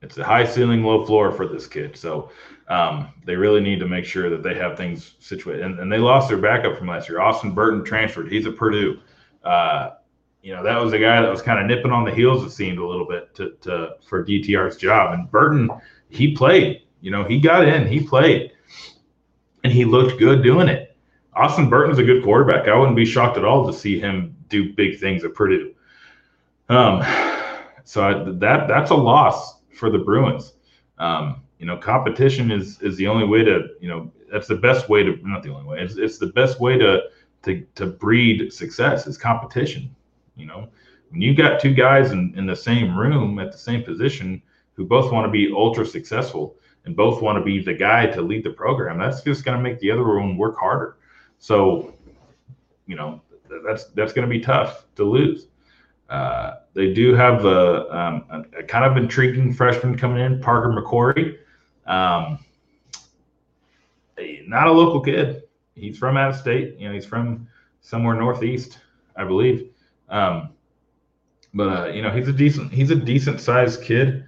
[0.00, 1.96] it's a high ceiling, low floor for this kid.
[1.96, 2.30] So
[2.68, 5.64] um, they really need to make sure that they have things situated.
[5.64, 7.20] And, and, they lost their backup from last year.
[7.20, 8.30] Austin Burton transferred.
[8.30, 9.00] He's at Purdue.
[9.42, 9.90] Uh,
[10.48, 12.52] you know, that was a guy that was kind of nipping on the heels, it
[12.52, 15.12] seemed a little bit to, to for DTR's job.
[15.12, 15.68] And Burton,
[16.08, 16.84] he played.
[17.02, 18.52] You know, he got in, he played,
[19.62, 20.96] and he looked good doing it.
[21.34, 22.66] Austin Burton's a good quarterback.
[22.66, 25.74] I wouldn't be shocked at all to see him do big things at Purdue.
[26.70, 27.02] Um,
[27.84, 30.54] so I, that that's a loss for the Bruins.
[30.96, 34.88] Um, you know, competition is is the only way to you know that's the best
[34.88, 35.82] way to not the only way.
[35.82, 37.02] It's, it's the best way to
[37.42, 39.94] to to breed success is competition.
[40.38, 40.68] You know,
[41.10, 44.40] when you got two guys in, in the same room at the same position
[44.74, 48.22] who both want to be ultra successful and both want to be the guy to
[48.22, 50.96] lead the program, that's just going to make the other one work harder.
[51.38, 51.94] So,
[52.86, 53.20] you know,
[53.64, 55.48] that's that's going to be tough to lose.
[56.08, 60.68] Uh, they do have a, um, a, a, kind of intriguing freshman coming in, Parker
[60.68, 61.36] McCrory.
[61.86, 62.38] Um,
[64.46, 65.42] not a local kid.
[65.74, 66.76] He's from out of state.
[66.78, 67.46] You know, he's from
[67.82, 68.78] somewhere northeast,
[69.16, 69.70] I believe.
[70.08, 70.50] Um,
[71.54, 74.24] but uh, you know, he's a decent he's a decent sized kid.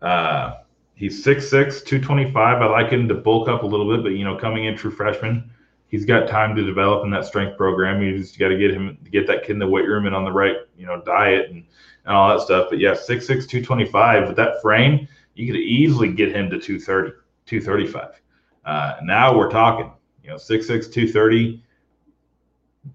[0.00, 0.58] Uh,
[0.94, 2.62] he's 6'6", 225.
[2.62, 4.90] I like him to bulk up a little bit, but you know, coming in true
[4.90, 5.50] freshman,
[5.88, 8.02] he's got time to develop in that strength program.
[8.02, 10.24] You just got to get him get that kid in the weight room and on
[10.24, 11.64] the right, you know, diet and,
[12.04, 12.68] and all that stuff.
[12.70, 17.12] But yeah, 6'6", 225 with that frame, you could easily get him to 230,
[17.46, 18.22] 235.
[18.64, 21.62] Uh, now we're talking, you know, 6'6", 230.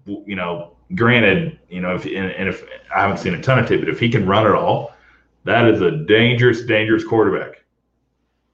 [0.06, 2.64] You know, granted, you know, if and, if
[2.94, 4.94] I haven't seen a ton of tape, but if he can run it all,
[5.44, 7.64] that is a dangerous, dangerous quarterback.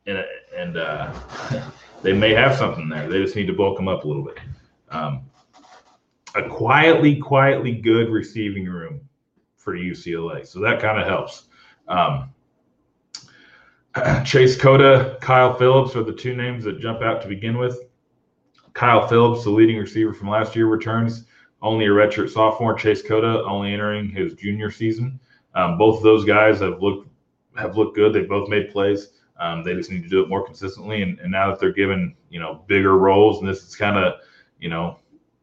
[0.06, 0.24] And
[0.56, 1.12] and uh,
[2.02, 3.08] they may have something there.
[3.08, 4.38] They just need to bulk him up a little bit.
[4.90, 5.24] Um,
[6.34, 9.00] a quietly, quietly good receiving room
[9.56, 11.44] for UCLA, so that kind of helps.
[11.88, 12.30] Um,
[14.24, 17.78] Chase Cota, Kyle Phillips are the two names that jump out to begin with.
[18.72, 21.26] Kyle Phillips, the leading receiver from last year, returns
[21.62, 22.74] only a redshirt sophomore.
[22.74, 25.18] Chase Cota only entering his junior season.
[25.54, 27.08] Um, both of those guys have looked
[27.56, 28.12] have looked good.
[28.12, 29.08] They both made plays.
[29.38, 31.02] Um, they just need to do it more consistently.
[31.02, 34.14] And, and now that they're given you know bigger roles, and this is kind of
[34.58, 34.98] you know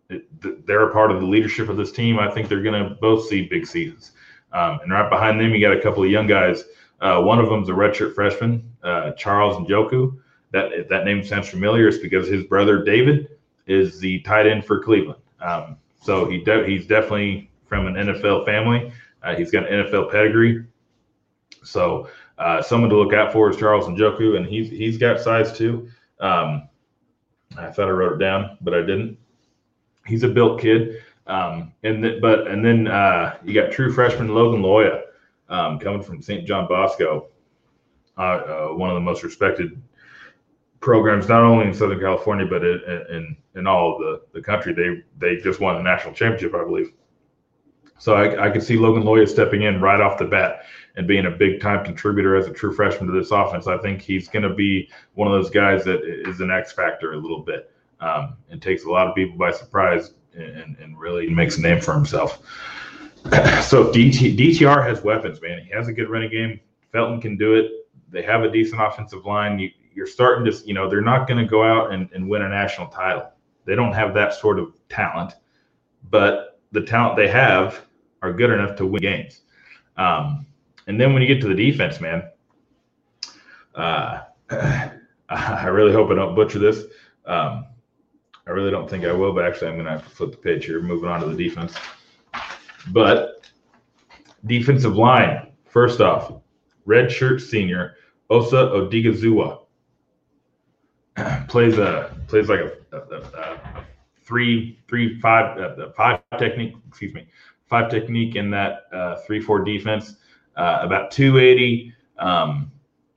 [0.09, 0.25] it,
[0.65, 2.19] they're a part of the leadership of this team.
[2.19, 4.11] I think they're going to both see big seasons.
[4.51, 6.63] Um, and right behind them, you got a couple of young guys.
[7.01, 10.17] Uh, one of them's a redshirt freshman, uh, Charles Njoku.
[10.51, 14.83] That that name sounds familiar, it's because his brother David is the tight end for
[14.83, 15.21] Cleveland.
[15.39, 18.91] Um, so he de- he's definitely from an NFL family.
[19.21, 20.65] Uh, he's got an NFL pedigree.
[21.63, 25.55] So uh, someone to look out for is Charles Njoku, and he's he's got size
[25.57, 25.89] too.
[26.19, 26.69] Um,
[27.57, 29.17] I thought I wrote it down, but I didn't.
[30.05, 31.03] He's a built kid.
[31.27, 35.03] Um, and th- but and then uh, you got true freshman Logan Loya
[35.49, 36.47] um, coming from St.
[36.47, 37.27] John Bosco,
[38.17, 39.79] uh, uh, one of the most respected
[40.79, 44.73] programs not only in Southern California but in in, in all of the, the country.
[44.73, 46.93] They they just won the national championship, I believe.
[47.97, 50.63] So I, I could see Logan Loya stepping in right off the bat
[50.95, 53.67] and being a big time contributor as a true freshman to this offense.
[53.67, 57.13] I think he's going to be one of those guys that is an X factor
[57.13, 61.29] a little bit um, and takes a lot of people by surprise and, and really
[61.29, 62.39] makes a name for himself.
[63.63, 65.61] so DT, DTR has weapons, man.
[65.63, 66.59] He has a good running game.
[66.91, 67.71] Felton can do it.
[68.11, 69.59] They have a decent offensive line.
[69.59, 69.69] You,
[69.99, 72.47] you're starting to, you know, they're not going to go out and, and win a
[72.47, 73.29] national title.
[73.65, 75.33] They don't have that sort of talent,
[76.09, 77.85] but the talent they have
[78.21, 79.41] are good enough to win games.
[79.97, 80.47] Um,
[80.87, 82.29] and then when you get to the defense, man,
[83.75, 84.21] uh,
[85.29, 86.85] I really hope I don't butcher this.
[87.25, 87.65] Um,
[88.47, 90.37] I really don't think I will, but actually, I'm going to have to flip the
[90.37, 90.81] page here.
[90.81, 91.73] Moving on to the defense.
[92.93, 93.51] But
[94.45, 96.41] defensive line, first off,
[96.85, 97.95] red shirt senior
[98.29, 99.65] Osa Odighizuwa
[101.49, 103.85] plays a plays like a, a, a, a
[104.23, 106.75] three three five uh, five technique.
[106.87, 107.27] Excuse me,
[107.67, 110.15] five technique in that uh, three four defense.
[110.59, 111.93] Uh, about 280.
[112.17, 112.69] Um,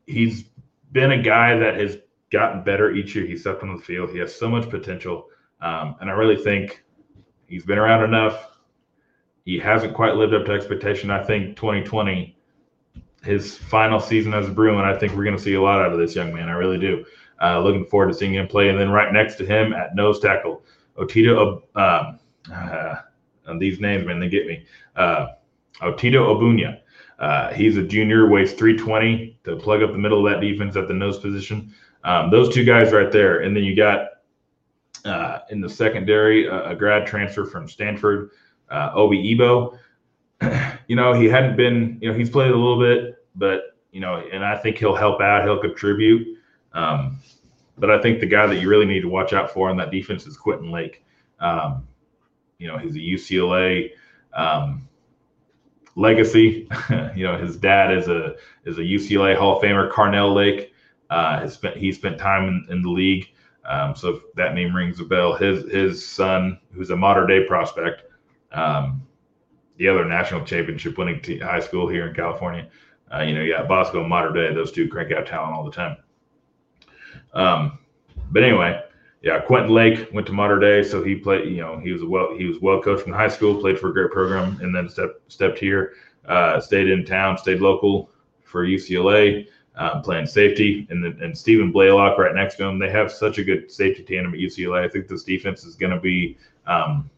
[0.06, 0.44] he's
[0.92, 1.98] been a guy that has
[2.30, 4.10] gotten better each year He's stepped on the field.
[4.10, 5.26] He has so much potential,
[5.60, 6.84] um, and I really think
[7.48, 8.58] he's been around enough.
[9.44, 11.10] He hasn't quite lived up to expectation.
[11.10, 12.38] I think 2020,
[13.24, 15.92] his final season as a Bruin, I think we're going to see a lot out
[15.92, 16.48] of this young man.
[16.48, 17.04] I really do.
[17.42, 18.68] Uh, looking forward to seeing him play.
[18.68, 20.62] And then right next to him at nose tackle,
[20.96, 21.62] Otito.
[21.74, 22.18] Um,
[22.52, 22.96] uh,
[23.58, 24.64] these names, man, they get me.
[24.96, 25.28] Uh,
[25.80, 26.80] Otito Ogbonnia.
[27.18, 30.88] Uh, he's a junior, weighs 320 to plug up the middle of that defense at
[30.88, 31.72] the nose position.
[32.04, 33.40] Um, those two guys right there.
[33.40, 34.08] And then you got
[35.04, 38.30] uh, in the secondary a, a, grad transfer from Stanford,
[38.70, 39.78] uh, Obi Eboh.
[40.88, 44.16] you know, he hadn't been, you know, he's played a little bit, but you know,
[44.32, 45.44] and I think he'll help out.
[45.44, 46.38] He'll contribute.
[46.74, 47.18] Um,
[47.78, 49.90] but I think the guy that you really need to watch out for on that
[49.90, 51.04] defense is Quentin Lake.
[51.40, 51.86] Um,
[52.58, 53.90] you know, he's a UCLA
[54.34, 54.88] um,
[55.96, 56.68] legacy.
[57.16, 60.72] you know, his dad is a is a UCLA Hall of Famer, Carnell Lake.
[61.10, 63.28] Uh, has spent he spent time in, in the league,
[63.66, 65.34] um, so if that name rings a bell.
[65.34, 68.04] His his son, who's a Mater Dei prospect,
[68.52, 69.06] um,
[69.76, 72.68] the other national championship winning t- high school here in California.
[73.12, 75.70] Uh, you know, yeah, Bosco and Mater Dei, those two crank out talent all the
[75.70, 75.98] time.
[77.32, 77.78] Um,
[78.30, 78.82] but anyway,
[79.22, 81.48] yeah, Quentin Lake went to Mater Dei, so he played.
[81.48, 83.92] You know, he was well he was well coached from high school, played for a
[83.92, 85.94] great program, and then stepped stepped here,
[86.26, 88.10] uh, stayed in town, stayed local
[88.42, 92.78] for UCLA, um, playing safety, and then and Stephen Blaylock right next to him.
[92.78, 94.84] They have such a good safety tandem at UCLA.
[94.84, 97.08] I think this defense is going to be um,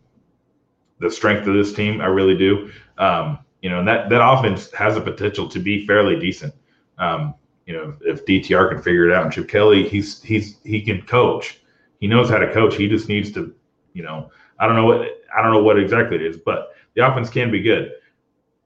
[0.98, 2.02] the strength of this team.
[2.02, 2.70] I really do.
[2.98, 6.52] Um, you know, and that that offense has a potential to be fairly decent.
[6.98, 7.34] Um,
[7.66, 11.02] you know, if DTR can figure it out, and Chip Kelly, he's he's he can
[11.02, 11.60] coach
[12.04, 12.76] he knows how to coach.
[12.76, 13.54] He just needs to,
[13.94, 17.06] you know, I don't know what I don't know what exactly it is, but the
[17.06, 17.92] offense can be good.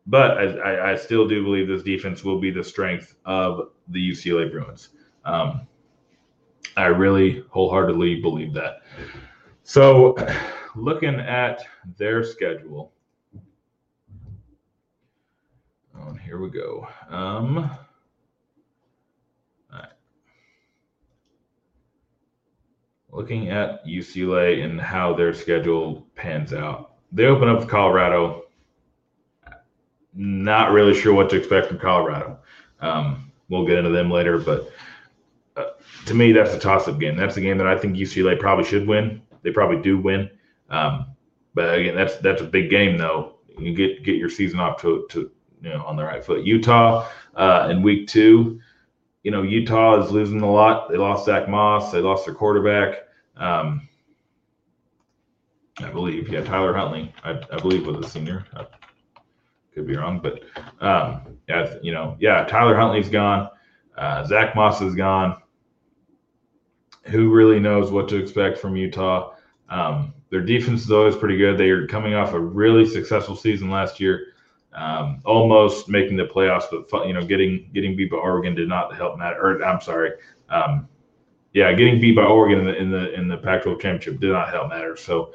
[0.08, 4.50] But I, I still do believe this defense will be the strength of the UCLA
[4.50, 4.88] Bruins.
[5.24, 5.68] Um,
[6.76, 8.82] I really wholeheartedly believe that.
[9.62, 10.16] So,
[10.74, 11.62] looking at
[11.96, 12.90] their schedule,
[15.96, 16.88] oh, here we go.
[17.08, 17.70] Um,
[23.10, 28.44] looking at UCLA and how their schedule pans out, they open up with Colorado.
[30.14, 32.38] Not really sure what to expect from Colorado.
[32.80, 34.70] Um, we'll get into them later, but
[35.56, 35.70] uh,
[36.06, 37.16] to me, that's a toss-up game.
[37.16, 39.22] That's a game that I think UCLA probably should win.
[39.42, 40.30] They probably do win,
[40.70, 41.06] um,
[41.54, 43.36] but again, that's that's a big game though.
[43.58, 45.30] You get get your season off to to
[45.62, 46.44] you know on the right foot.
[46.44, 48.60] Utah uh, in week two
[49.28, 50.88] you know, Utah is losing a lot.
[50.88, 51.92] They lost Zach Moss.
[51.92, 53.08] They lost their quarterback.
[53.36, 53.86] Um,
[55.80, 58.46] I believe, yeah, Tyler Huntley, I, I believe was a senior.
[58.54, 58.64] I
[59.74, 60.44] could be wrong, but
[60.82, 63.50] um, yeah, you know, yeah, Tyler Huntley's gone.
[63.98, 65.42] Uh, Zach Moss is gone.
[67.08, 69.34] Who really knows what to expect from Utah?
[69.68, 71.58] Um, their defense though, is always pretty good.
[71.58, 74.28] They are coming off a really successful season last year
[74.78, 78.94] um, almost making the playoffs, but you know, getting getting beat by Oregon did not
[78.94, 79.40] help matter.
[79.40, 80.12] Or I'm sorry,
[80.50, 80.88] um,
[81.52, 84.50] yeah, getting beat by Oregon in the in the in the Pac-12 championship did not
[84.50, 84.96] help matter.
[84.96, 85.34] So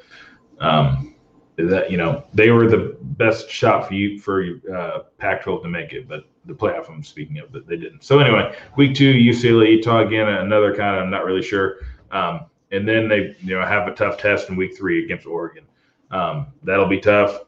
[0.59, 1.15] um,
[1.57, 5.91] that you know they were the best shot for you for uh, Pac-12 to make
[5.91, 8.03] it, but the playoff I'm speaking of, but they didn't.
[8.03, 11.79] So anyway, week two, UCLA, Utah again, another kind of I'm not really sure.
[12.11, 15.65] Um, and then they you know have a tough test in week three against Oregon.
[16.11, 17.41] Um, that'll be tough.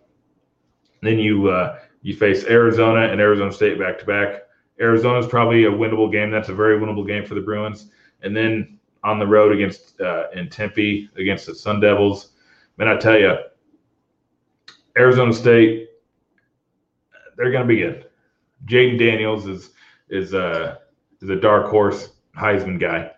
[1.01, 4.43] Then you uh, you face Arizona and Arizona State back to back.
[4.80, 6.30] Arizona is probably a winnable game.
[6.30, 7.89] That's a very winnable game for the Bruins.
[8.22, 12.34] And then on the road against uh, in Tempe against the Sun Devils.
[12.78, 13.36] Man, I tell you,
[14.95, 15.89] Arizona State,
[17.38, 18.08] they're going to be good.
[18.66, 19.72] Jayden Daniels is
[20.10, 20.76] is a uh,
[21.22, 23.14] is a dark horse Heisman guy.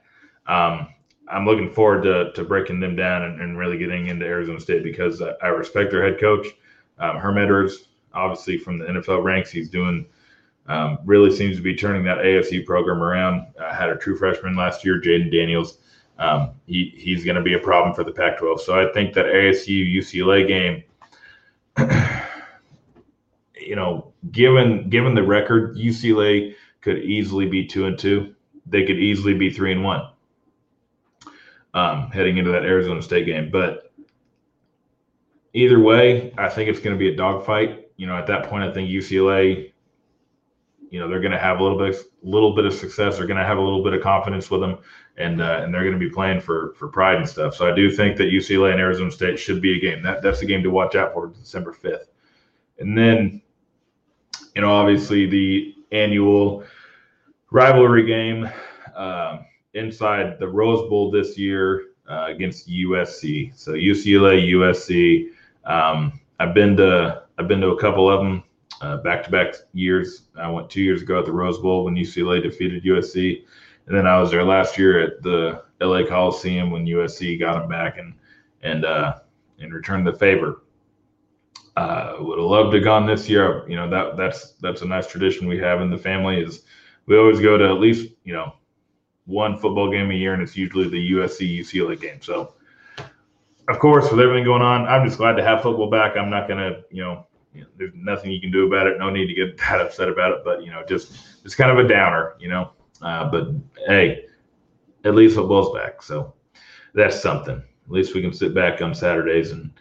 [0.47, 0.87] Um,
[1.27, 4.83] I'm looking forward to, to breaking them down and, and really getting into Arizona State
[4.83, 6.47] because I, I respect their head coach.
[6.99, 10.05] Um, Herm Edwards, obviously from the NFL ranks, he's doing
[10.67, 13.47] um, really seems to be turning that ASU program around.
[13.57, 15.77] Uh, had a true freshman last year, Jayden Daniels.
[16.19, 18.61] Um, he, he's going to be a problem for the Pac 12.
[18.61, 20.83] So I think that ASU UCLA game,
[23.61, 28.33] you know, given given the record, UCLA could easily be two and two.
[28.65, 30.09] They could easily be three and one
[31.73, 33.49] um, heading into that Arizona State game.
[33.51, 33.91] But
[35.53, 37.86] either way, I think it's going to be a dogfight.
[37.97, 39.71] You know, at that point, I think UCLA,
[40.89, 43.17] you know, they're going to have a little bit, little bit of success.
[43.17, 44.77] They're going to have a little bit of confidence with them,
[45.17, 47.55] and uh, and they're going to be playing for for pride and stuff.
[47.55, 50.03] So I do think that UCLA and Arizona State should be a game.
[50.03, 52.09] That that's a game to watch out for December fifth,
[52.79, 53.41] and then,
[54.55, 56.63] you know, obviously the annual
[57.51, 58.49] rivalry game
[58.95, 59.39] uh,
[59.73, 63.57] inside the Rose Bowl this year uh, against USC.
[63.57, 65.29] So UCLA, USC.
[65.65, 68.43] Um, I've been to I've been to a couple of them
[69.03, 70.23] back to back years.
[70.37, 73.43] I went two years ago at the Rose Bowl when UCLA defeated USC,
[73.87, 77.69] and then I was there last year at the LA Coliseum when USC got them
[77.69, 78.13] back and
[78.63, 79.19] and uh,
[79.59, 80.63] and returned the favor.
[81.75, 83.63] Uh, would have loved to have gone this year.
[83.69, 86.41] You know that that's that's a nice tradition we have in the family.
[86.41, 86.63] Is
[87.05, 88.55] we always go to at least you know
[89.25, 92.19] one football game a year, and it's usually the USC UCLA game.
[92.21, 92.53] So
[93.67, 96.15] of course, with everything going on, I'm just glad to have football back.
[96.17, 97.26] I'm not gonna, you know,
[97.57, 98.99] you know, there's nothing you can do about it.
[98.99, 100.39] No need to get that upset about it.
[100.43, 102.71] But you know, just it's kind of a downer, you know.
[103.01, 103.49] Uh, but
[103.87, 104.25] hey,
[105.03, 106.33] at least football's back, so
[106.93, 107.57] that's something.
[107.57, 109.71] At least we can sit back on Saturdays and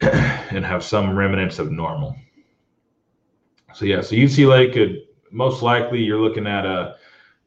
[0.00, 2.16] and have some remnants of normal.
[3.74, 6.96] So yeah, so UCLA could most likely you're looking at a,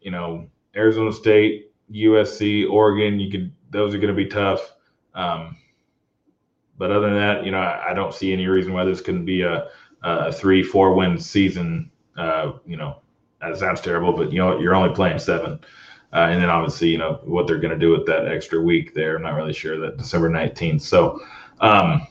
[0.02, 3.20] you know, Arizona State, USC, Oregon.
[3.20, 4.74] You could those are going to be tough.
[5.14, 5.58] Um,
[6.78, 9.26] but other than that, you know, I, I, don't see any reason why this couldn't
[9.26, 9.70] be a,
[10.04, 11.92] a three, four win season.
[12.16, 13.02] Uh, you know,
[13.42, 15.60] that sounds terrible, but you know, you're only playing seven.
[16.14, 18.94] Uh, and then obviously, you know, what they're going to do with that extra week
[18.94, 19.18] there.
[19.18, 20.82] I'm not really sure that December 19th.
[20.82, 21.20] So
[21.60, 22.08] um,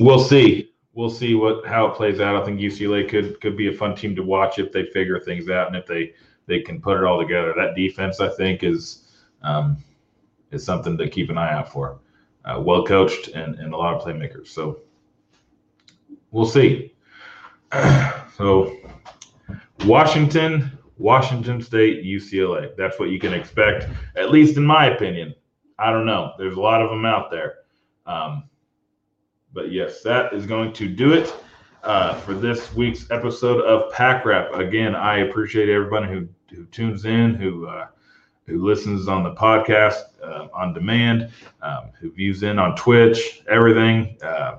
[0.00, 0.72] we'll see.
[0.94, 2.40] We'll see what how it plays out.
[2.40, 5.50] I think UCLA could could be a fun team to watch if they figure things
[5.50, 6.14] out and if they
[6.46, 7.52] they can put it all together.
[7.54, 9.04] That defense, I think, is
[9.42, 9.76] um,
[10.50, 12.00] is something to keep an eye out for.
[12.46, 14.48] Uh, well coached and, and a lot of playmakers.
[14.48, 14.80] So
[16.30, 16.94] we'll see.
[18.36, 18.76] so
[19.84, 22.74] Washington, Washington State, UCLA.
[22.76, 25.34] That's what you can expect, at least in my opinion.
[25.78, 26.32] I don't know.
[26.38, 27.56] There's a lot of them out there.
[28.06, 28.44] Um,
[29.52, 31.34] but yes, that is going to do it
[31.82, 34.52] uh, for this week's episode of Pack Wrap.
[34.54, 37.88] Again, I appreciate everybody who, who tunes in, who uh,
[38.46, 41.30] who listens on the podcast uh, on demand,
[41.62, 44.16] um, who views in on Twitch, everything.
[44.22, 44.58] Uh,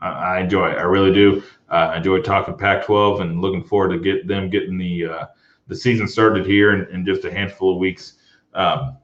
[0.00, 0.78] I, I, enjoy it.
[0.78, 1.42] I really do.
[1.70, 5.26] Uh, I enjoy talking Pac-12 and looking forward to get them getting the uh,
[5.68, 8.14] the season started here in, in, just a handful of weeks.
[8.54, 8.96] Um,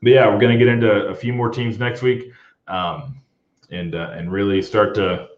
[0.00, 2.32] but yeah, we're going to get into a few more teams next week,
[2.68, 3.20] um,
[3.70, 5.28] and uh, and really start to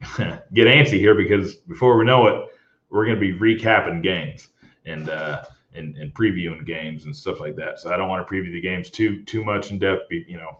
[0.54, 2.48] get antsy here because before we know it,
[2.90, 4.48] we're going to be recapping games
[4.84, 5.44] and uh,
[5.76, 7.78] and, and previewing games and stuff like that.
[7.78, 10.58] So I don't want to preview the games too too much in depth, you know,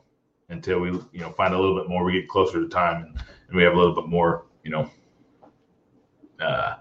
[0.48, 2.04] until we you know find a little bit more.
[2.04, 4.90] We get closer to time and, and we have a little bit more you know
[6.40, 6.76] uh,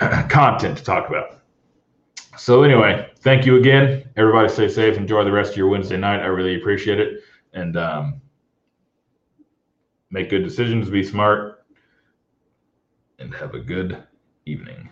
[0.28, 1.42] content to talk about.
[2.38, 4.08] So anyway, thank you again.
[4.16, 4.96] Everybody stay safe.
[4.96, 6.20] Enjoy the rest of your Wednesday night.
[6.20, 7.20] I really appreciate it.
[7.52, 8.22] And um,
[10.10, 11.66] make good decisions, be smart,
[13.18, 14.02] and have a good
[14.46, 14.91] evening.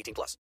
[0.00, 0.36] 18 plus.